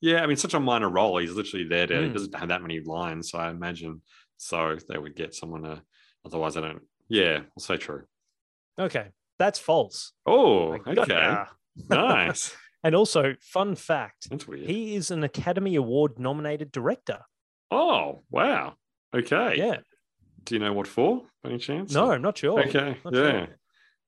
[0.00, 1.18] yeah, I mean, such a minor role.
[1.18, 1.86] He's literally there.
[1.86, 2.12] To, He Mm.
[2.12, 4.02] doesn't have that many lines, so I imagine
[4.36, 5.82] so they would get someone to.
[6.24, 6.82] Otherwise, I don't.
[7.08, 8.04] Yeah, I'll say true.
[8.78, 9.08] Okay,
[9.38, 10.12] that's false.
[10.26, 11.44] Oh, okay,
[11.88, 12.54] nice.
[12.84, 14.68] And also, fun fact: That's weird.
[14.68, 17.20] he is an Academy Award nominated director.
[17.70, 18.74] oh, wow.
[19.14, 19.54] Okay.
[19.56, 19.76] Yeah,
[20.44, 21.22] Do you know what for?
[21.42, 21.92] By any chance?
[21.94, 22.60] no, I'm not sure.
[22.60, 22.96] Okay.
[23.04, 23.30] Not yeah.
[23.30, 23.48] sure.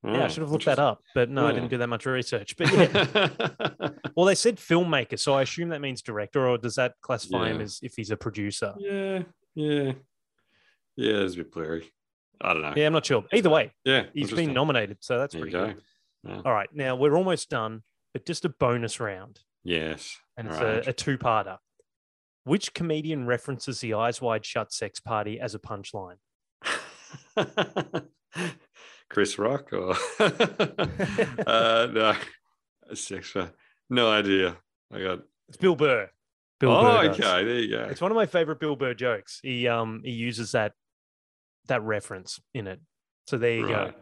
[0.03, 2.57] Yeah, I should have looked that up, but no, I didn't do that much research.
[2.57, 6.95] But yeah, well, they said filmmaker, so I assume that means director, or does that
[7.03, 8.75] classify him as if he's a producer?
[8.79, 9.23] yeah.
[9.55, 9.93] Yeah.
[10.97, 11.12] Yeah.
[11.23, 11.91] It's a bit blurry.
[12.41, 12.73] I don't know.
[12.77, 13.25] Yeah, I'm not sure.
[13.33, 14.05] Either way, Yeah.
[14.14, 15.66] he's been nominated, so that's There pretty go.
[15.66, 15.83] good.
[16.25, 16.43] Yeah.
[16.47, 20.16] All right, now we're almost done, but just a bonus round, Yes.
[20.36, 20.86] and it's Right.
[20.86, 21.58] a, a two-parter.
[22.44, 26.16] Which comedian references the Eyes Wide Shut sex party as a punchline?
[29.11, 32.14] Chris Rock or uh, no,
[32.94, 33.52] sex for
[33.88, 34.56] no idea.
[34.92, 35.20] I got.
[35.48, 36.08] It's Bill Burr.
[36.61, 37.44] Bill oh, Burr okay.
[37.44, 37.88] There you go.
[37.90, 39.40] It's one of my favorite Bill Burr jokes.
[39.42, 40.72] He um he uses that
[41.66, 42.80] that reference in it.
[43.26, 43.92] So there you Right.
[43.92, 43.98] go.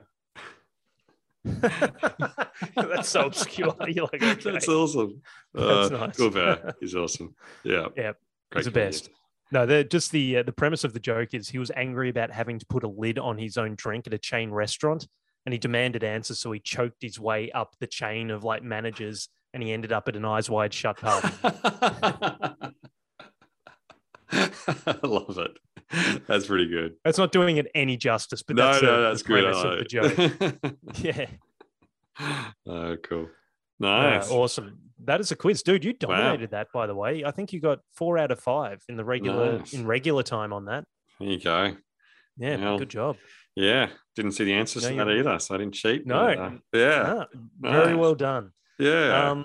[2.76, 3.74] That's so obscure.
[3.88, 4.52] You're like, okay.
[4.52, 5.22] That's awesome.
[5.54, 6.16] That's uh, nice.
[6.16, 7.34] Bill Burr is awesome.
[7.64, 7.88] Yeah.
[7.96, 8.18] Yep,
[8.50, 9.10] Great he's the best.
[9.50, 12.30] No, the just the uh, the premise of the joke is he was angry about
[12.30, 15.06] having to put a lid on his own drink at a chain restaurant,
[15.46, 19.28] and he demanded answers, so he choked his way up the chain of like managers,
[19.54, 21.28] and he ended up at an eyes wide shut party.
[24.30, 25.58] I love it.
[26.26, 26.94] That's pretty good.
[27.04, 29.44] That's not doing it any justice, but no, that's, the, no, the that's good.
[29.44, 31.32] I premise of the joke.
[32.20, 33.24] Yeah, oh, cool.
[33.24, 34.30] Uh, Nice.
[34.30, 34.78] awesome.
[35.04, 35.84] That is a quiz, dude.
[35.84, 37.24] You dominated that, by the way.
[37.24, 39.72] I think you got four out of five in the regular Nice.
[39.72, 40.84] in regular time on that.
[41.20, 41.76] There you go.
[42.36, 43.16] Yeah, Well, good job.
[43.54, 43.88] Yeah.
[44.16, 46.06] Didn't see the answers No, to that either, so I didn't cheat.
[46.06, 46.26] No.
[46.26, 47.14] but, uh, yeah.
[47.18, 47.26] Ah,
[47.60, 47.96] very nice.
[47.96, 48.50] well done.
[48.78, 49.30] Yeah.
[49.30, 49.44] Um,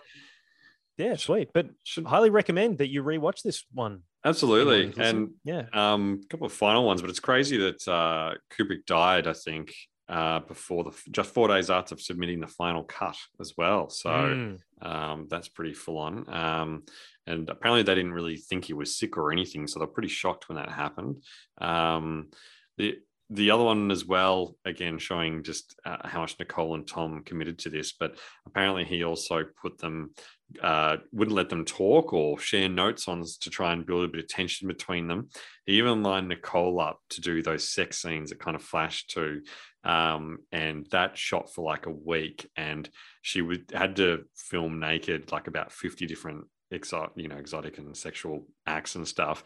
[0.98, 1.50] yeah, sweet.
[1.54, 4.02] But Should, highly recommend that you rewatch this one.
[4.26, 4.94] Absolutely.
[4.98, 9.28] And yeah, um, a couple of final ones, but it's crazy that uh, Kubrick died,
[9.28, 9.74] I think,
[10.10, 13.90] uh, before the just four days after submitting the final cut as well.
[13.90, 16.30] So Mm, um, that's pretty full on.
[16.34, 16.84] Um,
[17.26, 20.50] and apparently, they didn't really think he was sick or anything, so they're pretty shocked
[20.50, 21.24] when that happened.
[21.60, 22.30] Um,
[22.78, 22.98] the
[23.30, 27.58] the other one as well, again, showing just uh, how much Nicole and Tom committed
[27.60, 27.94] to this.
[27.94, 30.14] But apparently, he also put them,
[30.62, 34.24] uh, wouldn't let them talk or share notes on to try and build a bit
[34.24, 35.30] of tension between them.
[35.66, 39.42] He even lined Nicole up to do those sex scenes that kind of flashed to.
[39.84, 42.50] Um, and that shot for like a week.
[42.56, 42.90] And
[43.22, 47.96] she would had to film naked, like about 50 different exotic, you know, exotic and
[47.96, 49.44] sexual acts and stuff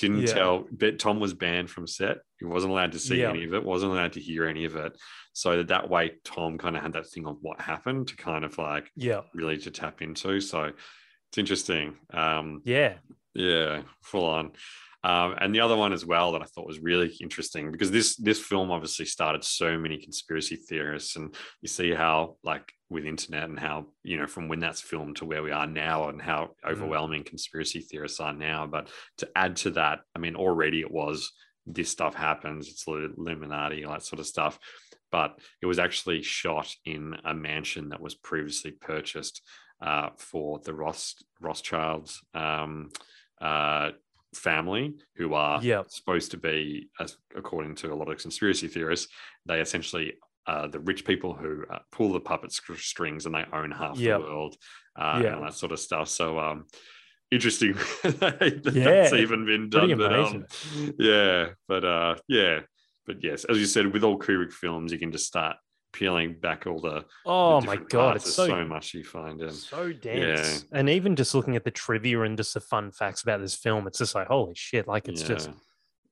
[0.00, 0.34] didn't Yeah.
[0.34, 3.30] tell but tom was banned from set he wasn't allowed to see Yeah.
[3.30, 4.92] any of it wasn't allowed to hear any of it
[5.32, 8.44] so that, that way tom kind of had that thing of what happened to kind
[8.44, 9.22] of like Yeah.
[9.34, 10.64] really to tap into so
[11.28, 12.94] it's interesting um Yeah.
[13.34, 14.52] yeah full on
[15.02, 18.16] um, and the other one as well that I thought was really interesting because this
[18.16, 23.44] this film obviously started so many conspiracy theorists, and you see how like with internet
[23.44, 26.50] and how you know from when that's filmed to where we are now and how
[26.66, 28.66] overwhelming conspiracy theorists are now.
[28.66, 31.32] But to add to that, I mean, already it was
[31.66, 34.58] this stuff happens, it's Illuminati, all that sort of stuff.
[35.10, 39.42] But it was actually shot in a mansion that was previously purchased
[39.80, 42.20] uh, for the Ross Rothschilds.
[42.34, 42.90] Um,
[43.40, 43.90] uh,
[44.34, 45.82] family who are Yeah.
[45.88, 49.08] supposed to be, as according to a lot of conspiracy theorists,
[49.46, 50.14] they essentially
[50.46, 53.98] uh, the rich people who uh, pull the puppet str- strings and they own half
[53.98, 54.20] Yep.
[54.20, 54.56] the world
[54.96, 55.34] uh, Yeah.
[55.36, 56.08] and that sort of stuff.
[56.08, 56.66] So um,
[57.30, 59.96] interesting that Yeah, that's even been done.
[59.98, 60.46] But, um,
[60.98, 62.60] yeah, but uh, yeah,
[63.06, 65.56] but yes, as you said, with all Kubrick films, you can just start
[65.92, 66.90] peeling back all the.
[67.00, 69.50] the Oh my god, it's so so much you find in.
[69.52, 70.64] so dense.
[70.72, 73.86] And even just looking at the trivia and just the fun facts about this film,
[73.86, 74.86] it's just like holy shit!
[74.88, 75.50] Like it's just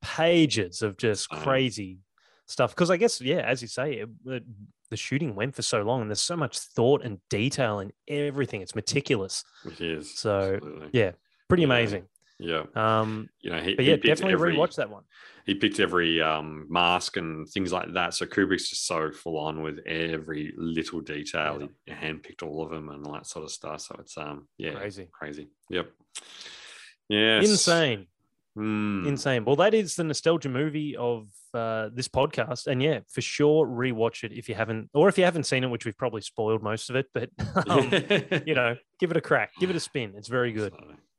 [0.03, 1.99] pages of just crazy
[2.47, 2.74] stuff.
[2.74, 4.45] Because I guess, yeah, as you say, it, it-
[4.91, 8.62] the shooting went for so long, and there's so much thought and detail in everything.
[8.62, 10.14] It's meticulous, It is.
[10.18, 10.89] So, absolutely.
[10.95, 11.11] yeah,
[11.47, 11.66] pretty Yeah.
[11.66, 12.05] amazing.
[12.39, 12.64] Yeah.
[12.74, 15.03] Um, You know, he, but yeah, picked definitely every, rewatch that one.
[15.45, 18.14] He picked every um, mask and things like that.
[18.14, 21.68] So Kubrick's just so full on with every little detail.
[21.86, 23.80] He handpicked all of them and all that sort of stuff.
[23.80, 25.09] So it's um, yeah, Crazy.
[25.11, 25.49] crazy.
[25.70, 25.91] Yep.
[27.09, 27.49] Yes.
[27.49, 28.07] Insane.
[28.55, 29.07] Hmm.
[29.07, 29.45] Insane.
[29.45, 34.24] Well, that is the nostalgia movie of uh, this podcast, and yeah, for sure, rewatch
[34.24, 36.91] it if you haven't, or if you haven't seen it, which we've probably spoiled most
[36.91, 37.07] of it.
[37.14, 37.30] But
[37.68, 40.14] um, you know, give it a crack, give it a spin.
[40.16, 40.74] It's very good.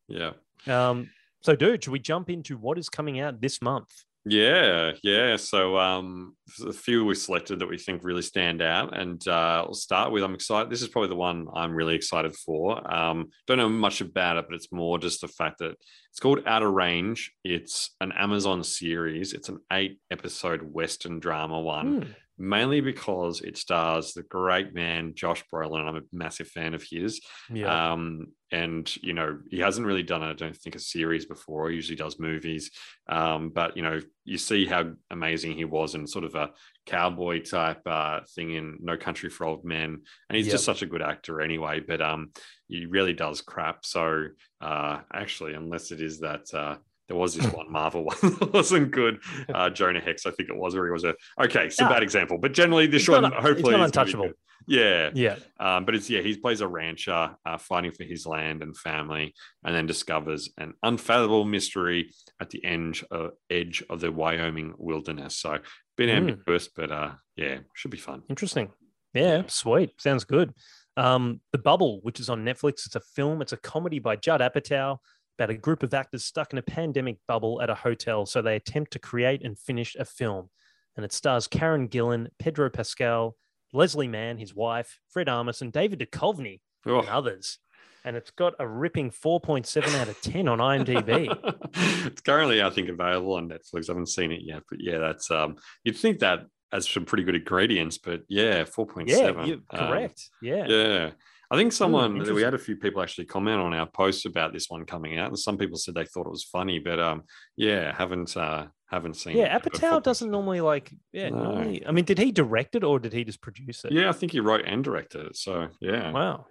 [0.07, 0.32] yeah.
[0.68, 1.10] Um,
[1.41, 3.89] so, dude, should we jump into what is coming out this month?
[4.26, 5.38] Yeah, yeah.
[5.38, 6.36] So um
[6.66, 8.97] a few we selected that we think really stand out.
[8.97, 10.70] And uh we'll start with I'm excited.
[10.70, 12.93] This is probably the one I'm really excited for.
[12.93, 15.76] Um, don't know much about it, but it's more just the fact that
[16.12, 17.32] it's called Outer Range.
[17.43, 19.34] It's an Amazon series.
[19.34, 22.01] It's an eight episode Western drama one.
[22.01, 22.12] Hmm.
[22.40, 25.86] Mainly because it stars the great man Josh Brolin.
[25.86, 27.20] I'm a massive fan of his.
[27.54, 27.92] Yeah.
[27.92, 31.70] Um, and you know, he hasn't really done, I don't think, a series before.
[31.70, 32.72] He usually does movies.
[33.08, 36.52] Um, but you know, you see how amazing he was in sort of a
[36.86, 40.02] cowboy type uh, thing in No Country for Old Men.
[40.30, 41.82] And he's just such a good actor anyway.
[41.82, 42.32] But um,
[42.68, 43.86] he really does crap.
[43.86, 44.28] So
[44.62, 46.78] uh, actually, unless it is that uh,
[47.10, 49.20] there was this one Marvel one that wasn't good.
[49.53, 51.89] Uh, Jonah Hex, I think it was, where he was a okay, it's a Ah.
[51.89, 54.32] bad example, but generally this one not- it's hopefully not gonna be untouchable.
[54.68, 55.38] Yeah, yeah.
[55.60, 59.34] um, but it's yeah, he plays a rancher uh, fighting for his land and family,
[59.64, 65.38] and then discovers an unfathomable mystery at the edge, uh, edge of the Wyoming wilderness.
[65.38, 65.57] So,
[65.97, 66.68] bit Mm.
[66.76, 68.22] but uh, yeah, should be fun.
[68.30, 68.70] Interesting.
[69.14, 69.99] Yeah, sweet.
[69.99, 70.53] Sounds good.
[70.97, 73.41] Um, the Bubble, which is on Netflix, it's a film.
[73.41, 74.97] It's a comedy by Judd Apatow
[75.40, 78.26] about a group of actors stuck in a pandemic bubble at a hotel.
[78.26, 80.50] So they attempt to create and finish a film,
[80.98, 83.38] and it stars Karen Gillan, Pedro Pascal,
[83.72, 87.00] Leslie Mann, his wife, Fred Armisen, David Duchovny, Oh.
[87.00, 87.60] and others.
[88.06, 91.28] And it's got a ripping 4.7 out of 10 on IMDb.
[92.06, 93.90] it's currently, I think, available on Netflix.
[93.90, 97.24] I haven't seen it yet, but yeah, that's um, you'd think that has some pretty
[97.24, 99.08] good ingredients, but yeah, 4.7.
[99.08, 100.30] yeah, you correct.
[100.42, 100.66] yeah.
[100.68, 101.10] Yeah.
[101.52, 104.70] I think someone we had a few people actually comment on our post about this
[104.70, 107.24] one coming out, and some people said they thought it was funny, but um,
[107.58, 109.36] yeah, haven't uh, haven't seen.
[109.36, 110.04] Yeah, Apatow 4.7.
[110.04, 110.91] doesn't normally like.
[111.12, 111.43] Yeah, No.
[111.43, 111.86] normally.
[111.88, 113.91] I mean, did he direct it or did he just produce it?
[113.91, 115.38] Yeah, I think he wrote and directed it.
[115.38, 116.45] So yeah, Wow.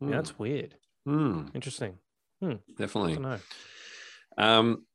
[0.00, 0.10] Hmm.
[0.10, 0.74] Yeah, that's weird.
[1.06, 1.98] Hmm, Interesting.
[2.42, 2.54] Hmm.
[2.76, 3.12] definitely.
[3.12, 3.38] I don't know.
[4.38, 4.86] Um,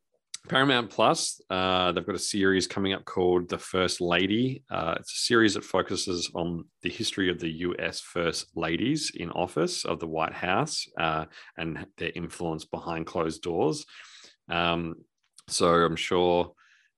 [0.48, 4.64] Paramount Plus, uh, they've got a series coming up called The First Lady.
[4.70, 9.32] Uh, it's a series that focuses on the history of the US First Ladies in
[9.32, 11.26] office of the White House uh,
[11.58, 13.86] and their influence behind closed doors.
[14.50, 14.96] Um,
[15.48, 16.54] so I'm sure.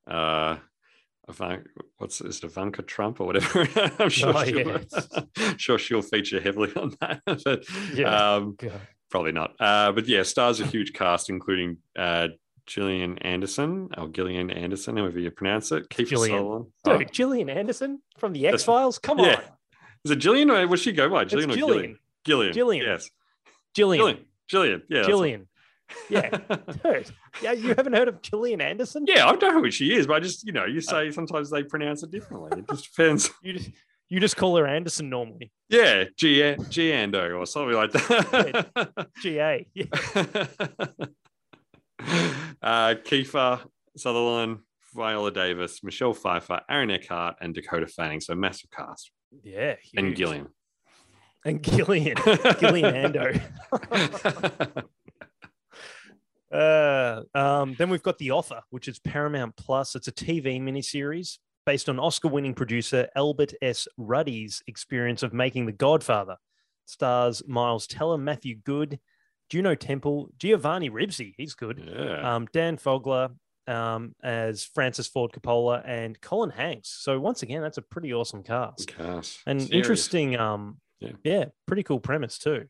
[0.09, 0.57] Uh,
[1.29, 1.65] Ivan-
[1.97, 3.67] what's is it, Ivanka Trump or whatever?
[3.99, 5.09] I'm sure, Oh, she'll, yes.
[5.57, 7.21] sure she'll feature heavily on that.
[7.43, 8.35] but Yeah.
[8.35, 8.55] um,
[9.11, 9.53] probably not.
[9.59, 12.29] Uh, but yeah, stars a huge cast, including uh,
[12.67, 15.89] Gillian Anderson or Gillian Anderson, however you pronounce it.
[15.89, 16.43] Kiefer Gillian.
[16.43, 18.99] Dude, Oh, Gillian Anderson from the X Files.
[18.99, 19.35] Come yeah.
[19.35, 19.41] on,
[20.05, 21.23] is it Gillian or was she go by?
[21.23, 21.99] it's Gillian or Gillian.
[22.23, 22.53] Gillian?
[22.53, 22.53] Gillian.
[22.53, 22.85] Gillian.
[22.85, 23.09] Yes.
[23.73, 23.99] Gillian.
[23.99, 24.25] Gillian.
[24.47, 24.81] Gillian.
[24.89, 25.03] Yeah.
[25.03, 25.47] Gillian.
[26.09, 26.29] Yeah,
[26.83, 27.11] dude.
[27.41, 29.05] Yeah, you haven't heard of Gillian Anderson?
[29.07, 31.11] yeah, I don't know who she is, but I just, you know, you uh, say
[31.11, 32.59] sometimes they pronounce it differently.
[32.59, 33.29] It just depends.
[33.41, 33.69] You just
[34.09, 35.51] you just call her Anderson normally.
[35.69, 39.07] Yeah, G Giando or something like that.
[39.21, 39.67] GA.
[39.73, 40.45] Yeah.
[42.61, 43.61] uh, Kiefer
[43.95, 44.59] Sutherland,
[44.95, 48.19] Viola Davis, Michelle Pfeiffer, Aaron Eckhart, and Dakota Fanning.
[48.19, 49.11] So massive cast.
[49.43, 49.75] Yeah.
[49.95, 50.15] And.
[50.15, 50.47] Gillian.
[51.45, 52.17] And Gillian.
[52.59, 53.41] Gillian Ando.
[56.49, 59.95] Uh, um, then we've got The Offer, which is Paramount Plus.
[59.95, 63.87] It's a TV miniseries based on Oscar winning producer Albert S.
[63.97, 66.37] Ruddy's experience of making The Godfather.
[66.85, 68.97] Stars Miles Teller, Matthew Goode,
[69.49, 72.35] Juno Temple, Giovanni Ribisi, he's good, yeah.
[72.35, 73.29] um, Dan Fogler
[73.67, 76.89] um, as Francis Ford Coppola, and Colin Hanks.
[77.01, 78.87] So, once again, that's a pretty awesome cast.
[78.87, 79.39] cast.
[79.45, 79.75] And Serious.
[79.75, 81.11] interesting, um, Yeah.
[81.23, 82.65] yeah, pretty cool premise too.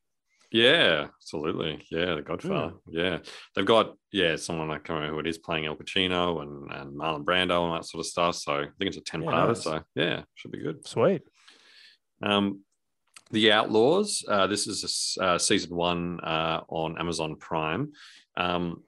[0.51, 1.85] Yeah, absolutely.
[1.91, 2.69] Yeah, The Godfather.
[2.85, 2.97] Hmm.
[2.97, 3.19] Yeah.
[3.53, 7.25] They've got, yeah, someone I can't remember who it is playing Al Pacino and, Marlon
[7.25, 8.35] Brando and that sort of stuff.
[8.35, 9.57] So I think it's a ten part.
[9.57, 10.85] So yeah, should be Marlon
[12.21, 12.61] Brando
[13.31, 14.23] the Outlaws.
[14.27, 17.91] Uh, this is a uh, season one uh, on Amazon Prime.
[18.35, 18.83] Um,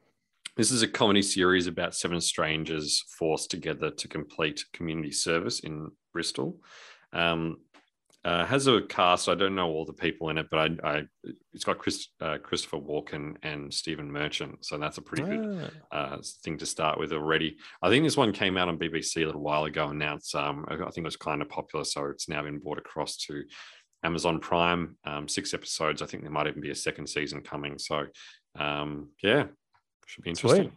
[0.56, 5.90] this is a comedy series about seven strangers forced together to complete community service in
[6.14, 6.58] Bristol.
[7.14, 7.58] Um,
[8.26, 9.30] uh, has a cast.
[9.30, 11.04] I don't know all the people in it, but I, I
[11.54, 15.96] it's got Chris, uh, Christopher Walken and Stephen Merchant, so that's a pretty good Ah,
[15.98, 17.56] uh, thing to start with already.
[17.82, 20.36] I think this one came out on BBC a little while ago, and now it's
[20.36, 23.44] um, I think it was kind of popular, so it's now been brought across to
[24.04, 24.98] Amazon Prime.
[25.06, 26.02] Um, six episodes.
[26.02, 27.78] I think there might even be a second season coming.
[27.78, 28.06] So
[28.58, 29.46] um, yeah,
[30.06, 30.64] should be interesting.
[30.64, 30.74] Sweet.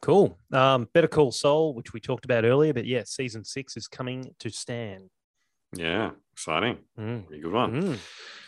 [0.00, 0.36] Cool.
[0.52, 4.34] Um, Better Call Saul, which we talked about earlier, but yeah, season six is coming
[4.40, 5.08] to Stan.
[5.74, 6.78] Yeah, exciting.
[6.98, 7.26] Mm.
[7.26, 7.82] Pretty good one.
[7.82, 7.98] Mm.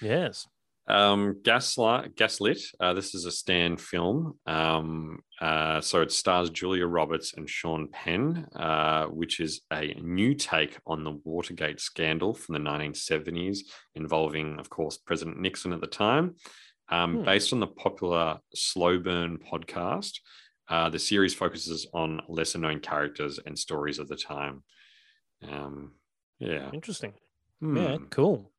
[0.02, 0.46] Yes.
[0.86, 2.60] Um, Gaslight, Gaslit.
[2.78, 4.38] Uh, this is a Stan film.
[4.46, 10.34] Um, uh, so it stars Julia Roberts and Sean Penn, uh, which is a new
[10.34, 13.60] take on the Watergate scandal from the 1970s,
[13.94, 16.34] involving, of course, President Nixon at the time.
[16.90, 17.24] Um, Hmm.
[17.24, 20.18] Based on the popular Slow Burn podcast,
[20.68, 24.62] uh, the series focuses on lesser known characters and stories of the time.
[25.48, 25.92] Um,
[26.38, 26.70] yeah.
[26.72, 27.14] Interesting.
[27.62, 28.04] Yeah, Hmm.
[28.10, 28.52] cool.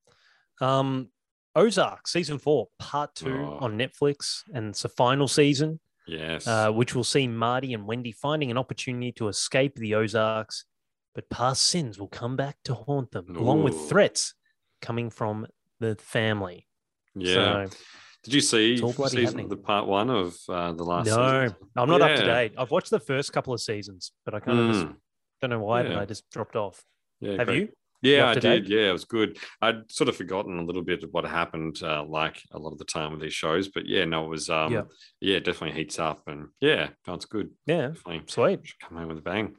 [0.59, 1.09] Um,
[1.55, 3.57] Ozark season four, part two Oh.
[3.61, 6.47] on Netflix, and it's the final season, Yes.
[6.47, 10.65] uh, which will see Marty and Wendy finding an opportunity to escape the Ozarks,
[11.13, 14.33] but past sins will come back to haunt them, along with threats
[14.81, 15.47] coming from
[15.79, 16.67] the family.
[17.15, 17.67] yeah.
[17.69, 17.77] So,
[18.23, 19.49] Did you see It's all bloody season, happening.
[19.49, 21.05] the part one of uh, the last?
[21.07, 21.55] no, season?
[21.75, 22.53] I'm not up to date.
[22.57, 24.95] I've watched the first couple of seasons, but I kind of just Mm,
[25.41, 26.83] don't know why, but I just dropped off.
[27.21, 27.57] yeah, Have great.
[27.61, 27.69] you?
[28.01, 28.69] Yeah, I did.
[28.69, 29.37] Yeah, it was good.
[29.61, 32.77] I'd sort of forgotten a little bit of what happened, uh, like a lot of
[32.77, 33.69] the time with these shows.
[33.69, 34.49] But yeah, no, it was.
[34.49, 34.81] Um, Yeah.
[35.21, 37.49] yeah, definitely heats up, and yeah, sounds good.
[37.65, 38.73] Yeah, Definitely sweet.
[38.81, 39.55] come home with a bang.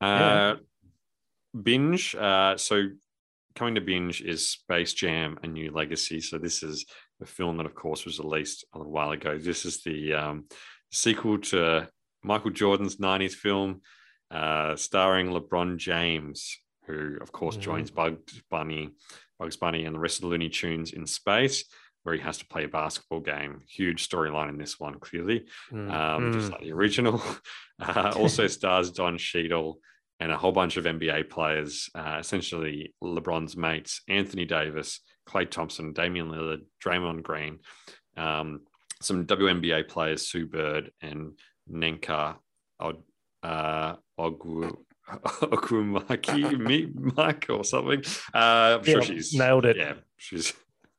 [0.00, 0.54] Yeah.
[0.54, 0.56] Uh,
[1.62, 2.14] Binge.
[2.14, 2.84] Uh, so
[3.54, 6.20] coming to Binge is Space Jam: A New Legacy.
[6.20, 6.86] So this is
[7.22, 9.38] a film that, of course, was released a little while ago.
[9.38, 10.44] This is the um,
[10.92, 11.88] sequel to
[12.22, 13.80] Michael Jordan's '90s film,
[14.30, 17.60] uh, starring LeBron James, who, of course, Mhm.
[17.60, 18.90] joins Bugs Bunny,
[19.38, 21.64] Bugs Bunny, and the rest of the Looney Tunes in space.
[22.02, 23.62] Where he has to play a basketball game.
[23.68, 27.20] Huge storyline in this one, clearly Mm, um, just like the original.
[27.80, 29.80] Uh, also stars Don Cheadle
[30.20, 35.92] and a whole bunch of NBA players, uh, essentially LeBron's mates, Anthony Davis, Klay Thompson,
[35.92, 37.58] Damian Lillard, Draymond Green,
[38.16, 38.60] um,
[39.02, 41.38] some WNBA players, Sue Bird and
[41.70, 42.38] Nenka
[42.80, 43.02] Od-
[43.42, 44.85] uh, Ogwu.
[45.10, 48.02] Okumaki, me, Mike, or something.
[48.34, 49.76] Uh, I'm sure Yeah, she's nailed it.
[49.76, 50.52] Yeah, she's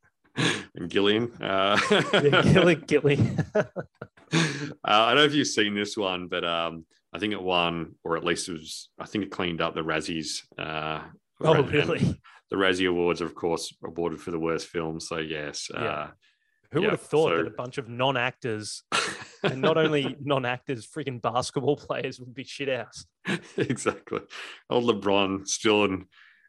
[0.36, 1.32] and Gillian.
[1.42, 1.78] Uh,
[2.14, 3.20] Yeah, Gilly, Gilly.
[3.56, 3.64] uh,
[4.84, 8.18] I don't know if you've seen this one, but um, I think it won, or
[8.18, 8.90] at least it was.
[9.00, 10.44] I think it cleaned up the Razzies.
[10.58, 11.02] Uh,
[11.42, 12.20] oh, really?
[12.50, 15.00] The Razzie Awards, are, of course, awarded for the worst film.
[15.02, 16.12] So yes, Yeah.
[16.72, 18.84] Uh, Who Yeah, would have thought so- that a bunch of non-actors,
[19.44, 23.06] and not only non-actors, freaking basketball players would be shit house?
[23.58, 24.20] exactly.
[24.70, 26.06] Old LeBron still in.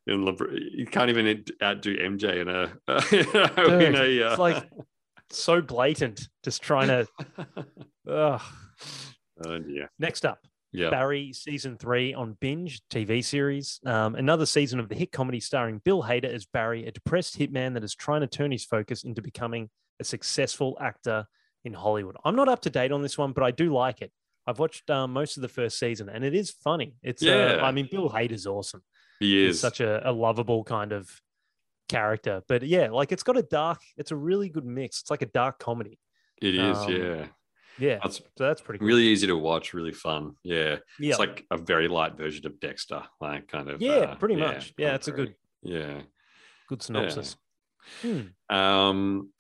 [0.07, 2.63] In LeBron, you can't even outdo MJ in a,
[3.85, 4.67] in a uh, it's like
[5.29, 7.07] so blatant, just trying to.
[8.11, 8.41] Ugh.
[9.45, 9.91] oh dear.
[9.99, 10.39] Next up,
[10.73, 10.89] Yeah.
[10.89, 13.81] Barry season three on Binge TV series.
[13.85, 17.75] Um, another season of the hit comedy starring Bill Hader as Barry, a depressed hitman
[17.75, 19.69] that is trying to turn his focus into becoming
[20.01, 21.27] a successful actor
[21.65, 22.17] in Hollywood.
[22.25, 24.13] I'm not up to date on this one, but I do like it.
[24.47, 26.95] I've watched um, most of the first season, and it is funny.
[27.03, 27.59] It's Yeah.
[27.61, 28.83] uh, I mean, Bill Hader's awesome.
[29.21, 29.61] He He's is.
[29.61, 31.11] such a, a lovable kind of
[31.89, 32.43] character.
[32.49, 33.81] But yeah, like it's got a dark.
[33.97, 35.01] It's a really good mix.
[35.01, 35.99] It's like a dark comedy.
[36.41, 36.79] it is.
[36.79, 37.27] um, yeah.
[37.81, 38.89] Yeah, That's so that's pretty cool.
[38.89, 39.73] really easy to watch.
[39.73, 40.33] Really fun.
[40.43, 40.79] Yeah.
[40.99, 43.03] Yeah, It's like a very light version of Dexter.
[43.21, 43.81] Like kind of.
[43.81, 44.75] yeah, uh, pretty much.
[44.77, 46.01] Yeah, it's a good Yeah.
[46.69, 47.37] good synopsis.
[48.03, 48.21] Hmm.
[48.55, 49.31] Um,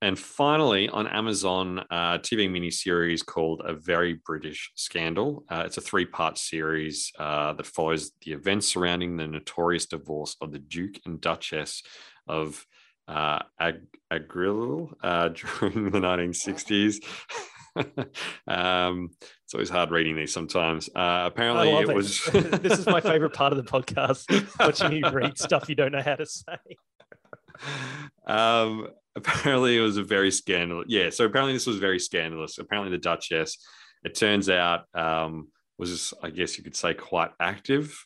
[0.00, 5.44] and finally, on Amazon, uh, TV miniseries called A Very British Scandal.
[5.48, 10.36] Uh, it's a three part series uh, that follows the events surrounding the notorious divorce
[10.40, 11.82] of the Duke and Duchess
[12.28, 12.64] of
[13.08, 15.28] uh, Ag- Agril uh,
[15.60, 17.02] during the 1960s.
[18.46, 19.10] um,
[19.44, 20.88] it's always hard reading these sometimes.
[20.94, 21.94] Uh, apparently, it it.
[21.96, 22.24] was.
[22.32, 24.26] this is my favorite part of the podcast.
[24.60, 26.76] Watching you read stuff you don't know how to say.
[28.26, 30.86] um, apparently it was a very scandalous.
[30.88, 32.58] Yeah, so apparently this was very scandalous.
[32.58, 33.58] Apparently the Duchess,
[34.04, 35.48] it turns out, um,
[35.78, 38.04] was I guess you could say quite active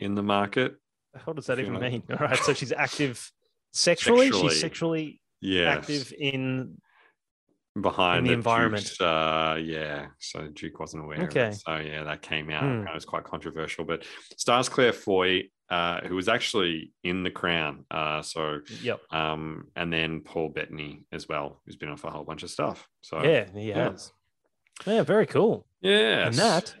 [0.00, 0.76] in the market.
[1.24, 2.02] What does that even like- mean?
[2.10, 3.30] All right, so she's active
[3.72, 4.26] sexually.
[4.26, 4.48] Sexually.
[4.50, 6.78] She's sexually Yeah, active in.
[7.80, 8.84] behind in the environment.
[8.84, 11.22] Duke's, uh, yeah, so Duke wasn't aware.
[11.22, 11.52] Okay.
[11.52, 12.62] So yeah, that came out.
[12.62, 12.86] Hmm.
[12.86, 13.84] It was quite controversial.
[13.84, 14.04] But
[14.36, 15.44] stars Claire Foy,
[15.74, 17.84] uh, who was actually in The Crown.
[17.90, 19.00] Uh, so Yep.
[19.20, 22.88] um, and then Paul Bettany as well, who's been off a whole bunch of stuff.
[23.00, 23.90] So Yeah, he yeah.
[23.90, 24.12] has.
[24.86, 25.66] Yeah, very cool.
[25.80, 26.74] yeah, And that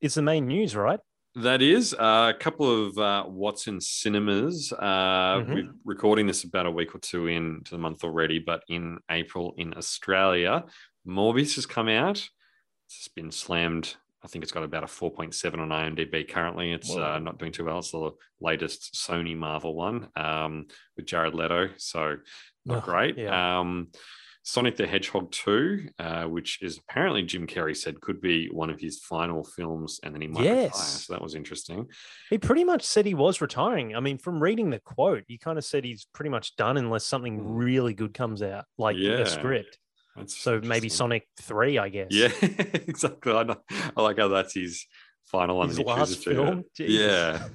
[0.00, 1.00] is the main news, right?
[1.36, 4.72] That is uh, a couple of uh, what's in cinemas.
[4.72, 5.54] Uh, Mhm.
[5.54, 9.54] We're recording this about a week or two into the month already, but in April
[9.56, 10.64] in Australia,
[11.06, 12.18] Morbius has come out.
[12.86, 13.96] It's been slammed.
[14.24, 16.72] I think it's got about a 4.7 on IMDb currently.
[16.72, 17.78] It's uh, not doing too well.
[17.80, 18.10] It's the
[18.40, 20.66] latest Sony Marvel one um,
[20.96, 21.68] with Jared Leto.
[21.76, 22.16] So
[22.64, 23.18] not Oh, great.
[23.18, 23.60] yeah.
[23.60, 23.88] Um,
[24.46, 28.78] Sonic the Hedgehog 2, uh, which is apparently Jim Carrey said could be one of
[28.78, 30.54] his final films, and then he might retire.
[30.64, 31.04] Yes.
[31.06, 31.86] So that was interesting.
[32.28, 33.96] He pretty much said he was retiring.
[33.96, 37.06] I mean, from reading the quote, he kind of said he's pretty much done unless
[37.06, 37.42] something Mm.
[37.46, 39.20] really good comes out, like Yeah.
[39.20, 39.78] a script.
[40.16, 40.88] That's So maybe.
[40.88, 42.08] Sonic 3, I guess.
[42.10, 43.32] Yeah, exactly.
[43.32, 43.56] I, know.
[43.96, 44.86] I like how that's his
[45.24, 45.68] final one.
[45.68, 46.64] His last film?
[46.78, 47.46] Yeah.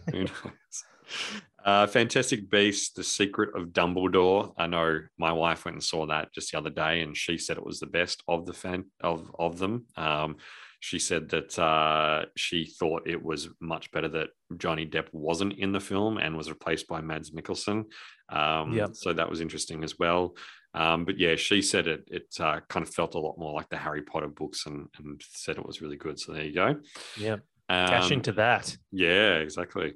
[1.65, 4.53] Uh, Fantastic Beasts: The Secret of Dumbledore.
[4.57, 7.57] I know my wife went and saw that just the other day, and she said
[7.57, 9.85] it was the best of the fan of of them.
[9.97, 10.37] Um,
[10.79, 15.73] she said that uh, she thought it was much better that Johnny Depp wasn't in
[15.73, 17.85] the film and was replaced by Mads Mikkelsen.
[18.29, 18.95] Um, Yep.
[18.95, 20.35] So that was interesting as well.
[20.73, 23.69] Um, but yeah, she said it it uh, kind of felt a lot more like
[23.69, 26.19] the Harry Potter books and, and said it was really good.
[26.19, 26.75] So there you go.
[27.17, 27.37] Yeah.
[27.69, 28.75] Cash Um, into that.
[28.91, 29.93] yeah, exactly.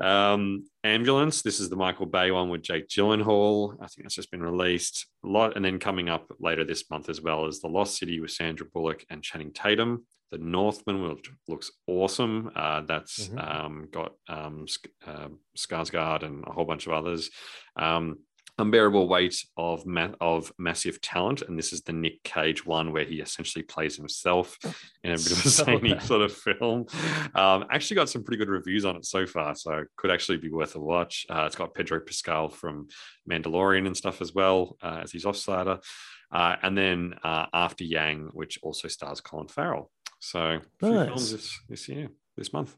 [0.00, 1.42] Um, Ambulance.
[1.42, 3.74] This is the Michael Bay one with Jake Gyllenhaal.
[3.80, 5.06] I think that's just been released.
[5.24, 8.18] A lot, and then coming up later this month as well is The Lost City
[8.20, 10.06] with Sandra Bullock and Channing Tatum.
[10.30, 12.50] The Northman, which looks awesome.
[12.56, 13.54] Uh, that's Mhm.
[13.64, 14.64] um, got um,
[15.06, 17.30] uh, Skarsgård and a whole bunch of others.
[17.76, 18.20] Um,
[18.58, 23.04] Unbearable Weight of ma- of Massive Talent, and this is the Nick Cage one where
[23.04, 24.58] he essentially plays himself
[25.02, 26.02] in a bit of a So zany bad.
[26.02, 26.86] sort of film.
[27.34, 30.50] Um, actually got some pretty good reviews on it so far, so could actually be
[30.50, 31.26] worth a watch.
[31.30, 32.88] Uh, it's got Pedro Pascal from
[33.28, 35.82] Mandalorian and stuff as well uh, as his offsider,
[36.30, 39.90] uh, and then uh, After Yang, which also stars Colin Farrell.
[40.20, 41.06] So Nice.
[41.08, 42.76] films this this year, this month.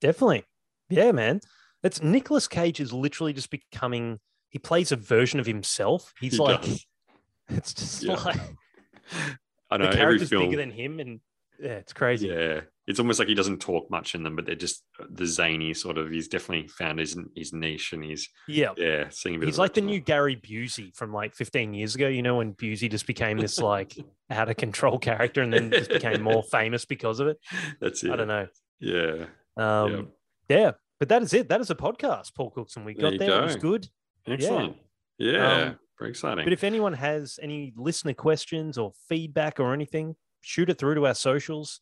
[0.00, 0.44] Definitely.
[0.90, 1.40] Yeah, man.
[1.82, 4.20] It's Nicholas Cage is literally just becoming
[4.52, 6.14] he plays a version of himself.
[6.20, 6.86] He's He like does.
[7.48, 8.14] it's just Yeah.
[8.14, 8.36] like
[9.70, 10.44] I know the every character's film.
[10.44, 11.20] bigger than him and
[11.58, 12.26] yeah, it's crazy.
[12.28, 15.72] Yeah, it's almost like he doesn't talk much in them, but they're just the zany
[15.74, 16.10] sort of.
[16.10, 18.72] He's definitely found his his niche, and he's Yeah.
[18.76, 19.46] yeah, seeing a bit.
[19.46, 19.94] He's of like the original.
[19.94, 23.58] new Gary Busey from like 15 years ago, you know, when Busey just became this
[23.60, 23.96] like
[24.28, 27.38] out of control character and then just became more famous because of it.
[27.80, 28.10] That's it.
[28.10, 28.48] I don't know.
[28.80, 29.26] Yeah,
[29.56, 30.08] Um,
[30.48, 31.48] yeah, but that is it.
[31.48, 32.84] That is a podcast, Paul Cookson.
[32.84, 33.40] We got you there.
[33.40, 33.86] It was good.
[34.26, 34.76] Excellent.
[35.18, 36.44] Yeah, Um, very exciting.
[36.44, 41.06] But if anyone has any listener questions or feedback or anything, shoot it through to
[41.06, 41.80] our socials.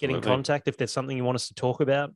[0.00, 2.14] Get in contact if there's something you want us to talk about.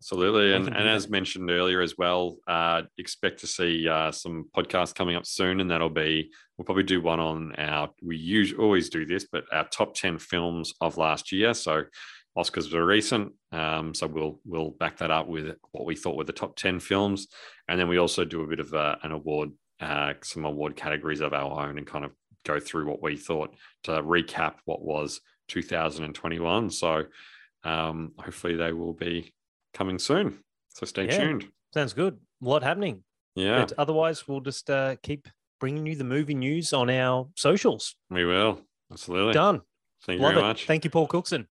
[0.00, 0.52] Absolutely.
[0.52, 5.16] And, and as mentioned earlier as well, uh, expect to see uh, some podcasts coming
[5.16, 5.60] up soon.
[5.60, 9.44] And that'll be, we'll probably do one on our, we usually always do this, but
[9.52, 11.54] our top 10 films of last year.
[11.54, 11.84] So
[12.36, 13.32] Oscars were recent.
[13.52, 16.80] Um, so we'll, we'll back that up with what we thought were the top 10
[16.80, 17.28] films.
[17.68, 21.20] And then we also do a bit of uh, an award, uh, some award categories
[21.20, 22.10] of our own and kind of
[22.44, 23.54] go through what we thought
[23.84, 26.70] to recap what was 2021.
[26.70, 27.04] So
[27.62, 29.32] um, hopefully they will be
[29.72, 30.40] coming soon.
[30.70, 31.18] So stay Yeah.
[31.18, 31.46] tuned.
[31.72, 32.18] Sounds good.
[32.42, 33.04] A lot happening.
[33.36, 35.26] Yeah, But otherwise, we'll just uh, keep
[35.58, 37.96] bringing you the movie news on our socials.
[38.10, 38.60] we will.
[38.92, 39.32] Absolutely.
[39.32, 39.60] Done.
[40.04, 40.48] Thank you Love very it.
[40.48, 40.66] much.
[40.66, 41.48] Thank you, Paul Cookson.